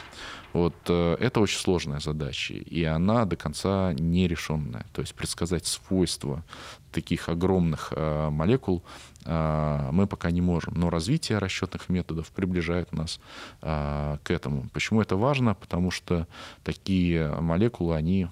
[0.52, 4.86] Вот э, это очень сложная задача, и она до конца нерешенная.
[4.92, 6.44] То есть предсказать свойства
[6.92, 8.82] таких огромных э, молекул
[9.24, 10.74] э, мы пока не можем.
[10.74, 13.20] Но развитие расчетных методов приближает нас
[13.60, 14.68] к этому.
[14.72, 15.54] Почему это важно?
[15.54, 16.26] Потому что
[16.64, 18.28] такие молекулы, они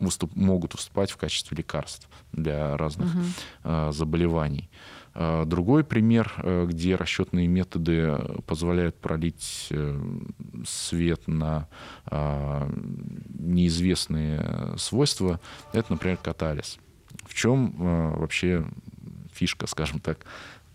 [0.00, 3.92] выступ, могут выступать в качестве лекарств для разных угу.
[3.92, 4.68] заболеваний.
[5.14, 10.00] А, другой пример, э, где расчетные методы позволяют пролить э,
[10.66, 11.68] свет на
[13.38, 15.40] неизвестные свойства,
[15.72, 16.78] это, например, катализ.
[17.24, 18.64] В чем э, вообще
[19.32, 20.18] фишка, скажем так,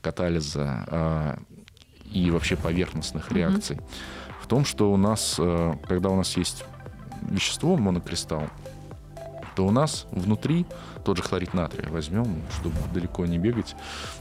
[0.02, 1.40] катализа
[2.12, 3.78] и вообще поверхностных реакций?
[3.78, 4.34] Mm-hmm.
[4.44, 5.40] В том, что у нас,
[5.88, 6.64] когда у нас есть
[7.30, 8.48] вещество, монокристалл,
[9.58, 10.68] то у нас внутри
[11.04, 13.76] тот же хлорид натрия возьмем, чтобы далеко не бегать.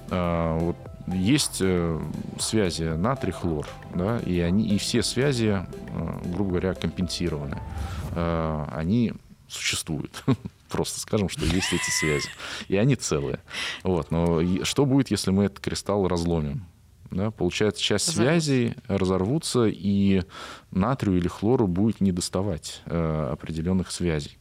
[0.08, 0.76] А, вот
[1.08, 2.00] есть э,
[2.38, 7.58] связи натрий-хлор, да, и, они, и все связи, э, грубо говоря, компенсированы.
[8.12, 9.12] А, они
[9.46, 10.24] существуют.
[10.70, 12.30] Просто скажем, что есть эти связи.
[12.68, 13.40] И они целые.
[13.82, 14.10] Вот.
[14.10, 16.64] Но что будет, если мы этот кристалл разломим?
[17.10, 20.22] Да, получается, часть связей разорвутся, и
[20.70, 24.38] натрию или хлору будет не доставать э, определенных связей.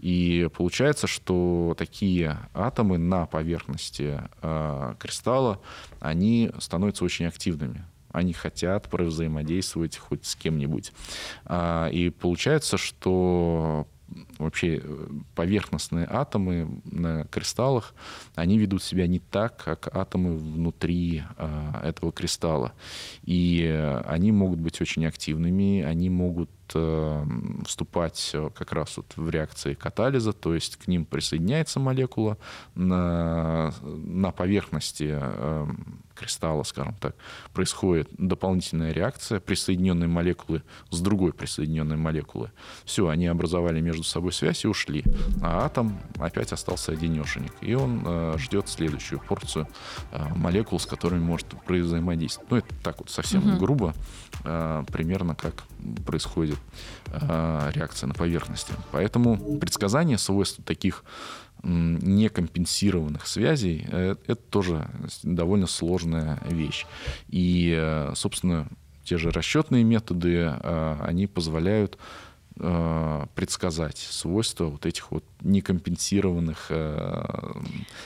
[0.00, 5.60] И получается, что такие атомы на поверхности э, кристалла,
[6.00, 7.84] они становятся очень активными.
[8.10, 10.92] Они хотят взаимодействовать хоть с кем-нибудь.
[11.44, 13.86] А, и получается, что
[14.38, 17.94] вообще э, поверхностные атомы на кристаллах,
[18.34, 22.72] они ведут себя не так, как атомы внутри э, этого кристалла.
[23.24, 27.24] И э, они могут быть очень активными, они могут э,
[27.66, 32.38] вступать как раз вот в реакции катализа, то есть к ним присоединяется молекула
[32.74, 35.66] на, на поверхности э,
[36.20, 37.16] кристалла, скажем так,
[37.54, 42.52] происходит дополнительная реакция присоединенной молекулы с другой присоединенной молекулы.
[42.84, 45.04] Все, они образовали между собой связь и ушли.
[45.42, 47.52] А атом опять остался одинешенек.
[47.62, 49.66] И он э, ждет следующую порцию
[50.12, 52.50] э, молекул, с которыми может взаимодействовать.
[52.50, 53.58] Ну, это так вот совсем угу.
[53.58, 53.94] грубо,
[54.44, 55.54] э, примерно как
[56.04, 56.58] происходит
[57.06, 58.74] э, реакция на поверхности.
[58.92, 61.04] Поэтому предсказание свойств таких
[61.62, 64.88] некомпенсированных связей, э, это тоже
[65.22, 66.86] довольно сложная вещь.
[67.28, 68.68] И, э, собственно,
[69.04, 71.98] те же расчетные методы, э, они позволяют
[72.60, 77.24] э, предсказать свойства вот этих вот некомпенсированных э,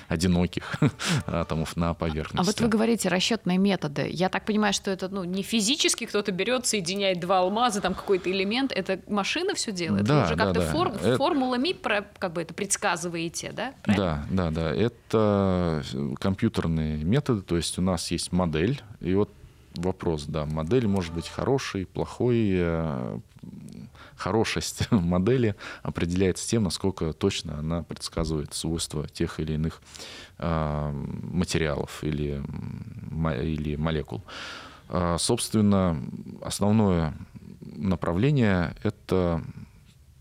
[0.09, 0.77] одиноких
[1.27, 2.39] атомов на поверхности.
[2.39, 4.09] А вот вы говорите расчетные методы.
[4.11, 8.31] Я так понимаю, что это ну, не физически кто-то берет, соединяет два алмаза, там какой-то
[8.31, 8.73] элемент.
[8.73, 10.05] Это машина все делает?
[10.05, 10.73] Да, вы уже да, как-то да.
[10.73, 11.17] Фор, это...
[11.17, 13.75] формулами про, как бы это предсказываете, да?
[13.83, 14.27] Правильно?
[14.31, 14.75] Да, да, да.
[14.75, 15.83] Это
[16.21, 19.31] компьютерные методы, то есть у нас есть модель, и вот
[19.77, 23.19] вопрос, да, модель может быть хорошей, плохой, э,
[24.17, 29.81] хорошесть модели определяется тем, насколько точно она предсказывает свойства тех или иных
[30.39, 32.43] э, материалов или,
[33.43, 34.23] или молекул.
[34.89, 36.01] Э, собственно,
[36.43, 37.15] основное
[37.61, 39.43] направление— это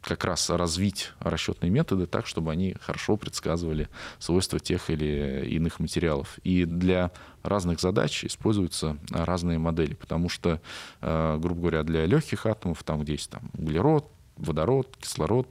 [0.04, 3.90] как раз развить расчетные методы так, чтобы они хорошо предсказывали
[4.20, 6.38] свойства тех или иных материалов.
[6.44, 10.62] И для разных задач используются разные модели, потому что,
[11.02, 15.48] э, грубо говоря, для легких атомов, там, где есть там, углерод, водород, кислород.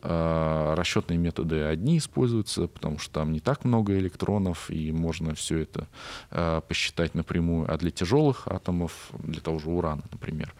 [0.00, 5.58] А, расчетные методы одни используются, потому что там не так много электронов, и можно все
[5.58, 5.88] это
[6.30, 7.72] а, посчитать напрямую.
[7.72, 10.54] А для тяжелых атомов, для того же урана, например,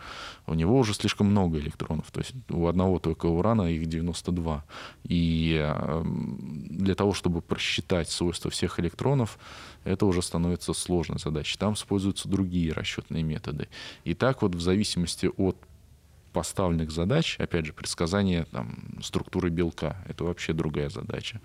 [0.47, 2.11] у него уже слишком много электронов.
[2.11, 4.65] То есть у одного только урана их 92.
[5.05, 9.39] И для того, чтобы просчитать свойства всех электронов,
[9.85, 11.57] это уже становится сложной задачей.
[11.59, 13.69] Там используются другие расчетные методы.
[14.05, 15.57] И так вот в зависимости от
[16.39, 21.41] поставленных задач, опять же, предсказание там, структуры белка, это вообще другая задача.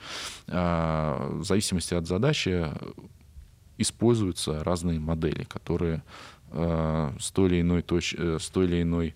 [0.48, 2.70] А, в зависимости от задачи
[3.80, 6.04] используются разные модели, которые
[6.52, 8.14] а, с той или иной, точ...
[8.16, 9.16] Э, с той или иной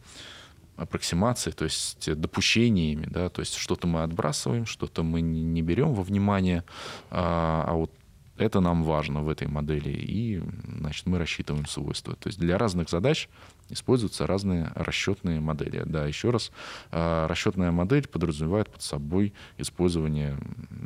[0.78, 6.02] аппроксимацией, то есть допущениями, да, то есть что-то мы отбрасываем, что-то мы не берем во
[6.02, 6.64] внимание,
[7.12, 7.92] а, а вот
[8.38, 10.42] это нам важно в этой модели, и
[10.80, 12.16] значит, мы рассчитываем свойства.
[12.16, 13.30] То есть для разных задач
[13.70, 15.84] используются разные расчетные модели.
[15.86, 16.52] Да, еще раз,
[16.92, 20.38] а, расчетная модель подразумевает под собой использование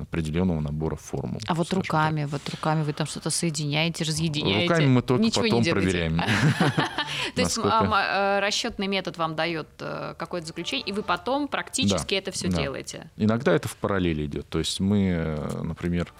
[0.01, 1.39] определенного набора формул.
[1.47, 2.31] А вот руками, так.
[2.31, 4.67] вот руками вы там что-то соединяете, разъединяете?
[4.69, 6.17] Руками мы только Ничего потом проверяем.
[7.35, 12.15] То есть а, э, расчетный метод вам дает э, какое-то заключение, и вы потом практически
[12.15, 13.09] это все делаете.
[13.17, 14.47] Иногда это в параллели идет.
[14.49, 16.13] То есть мы, э, например,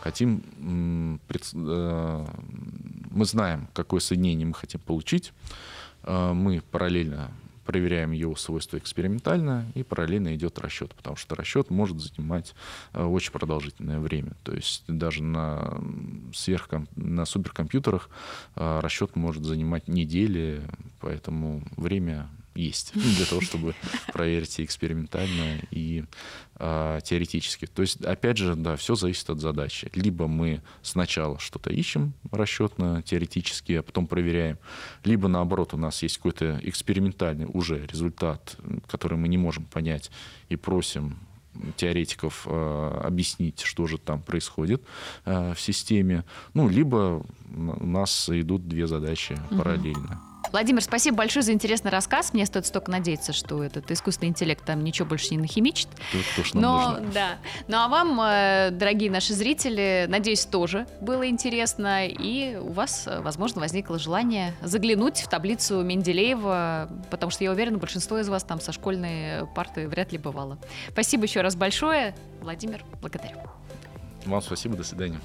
[0.00, 0.42] хотим,
[1.54, 2.26] э,
[3.10, 5.32] мы знаем, какое соединение мы хотим получить.
[6.04, 7.30] Э, Мы параллельно
[7.64, 12.54] проверяем его свойства экспериментально, и параллельно идет расчет, потому что расчет может занимать
[12.94, 14.32] э, очень продолжительное время.
[14.42, 15.78] То есть даже на,
[16.32, 18.08] сверхком, на суперкомпьютерах
[18.54, 20.62] расчет может занимать недели,
[21.00, 22.28] поэтому время
[22.58, 23.74] есть для того, чтобы
[24.12, 26.04] проверить и экспериментально, и
[26.56, 27.66] а, теоретически.
[27.66, 29.90] То есть, опять же, да, все зависит от задачи.
[29.94, 34.58] Либо мы сначала что-то ищем расчетно, теоретически, а потом проверяем,
[35.04, 38.56] либо наоборот у нас есть какой-то экспериментальный уже результат,
[38.88, 40.10] который мы не можем понять,
[40.48, 41.18] и просим
[41.76, 44.82] теоретиков э, объяснить, что же там происходит
[45.24, 46.24] э, в системе.
[46.54, 50.20] Ну, либо у нас идут две задачи параллельно.
[50.52, 52.32] Владимир, спасибо большое за интересный рассказ.
[52.32, 55.88] Мне стоит столько надеяться, что этот искусственный интеллект там ничего больше не нахимичит.
[56.12, 57.12] Это то, что Но, нужно.
[57.12, 57.28] да.
[57.66, 63.20] Ну а вам, э, дорогие наши зрители, надеюсь, тоже было интересно, и у вас, э,
[63.20, 68.60] возможно, возникло желание заглянуть в таблицу Менделеева, потому что я уверена, большинство из вас там
[68.60, 70.58] со школьной парты вряд ли бывало.
[70.90, 72.14] Спасибо еще раз большое.
[72.40, 73.38] Владимир, благодарю.
[74.24, 75.20] Вам спасибо, до свидания.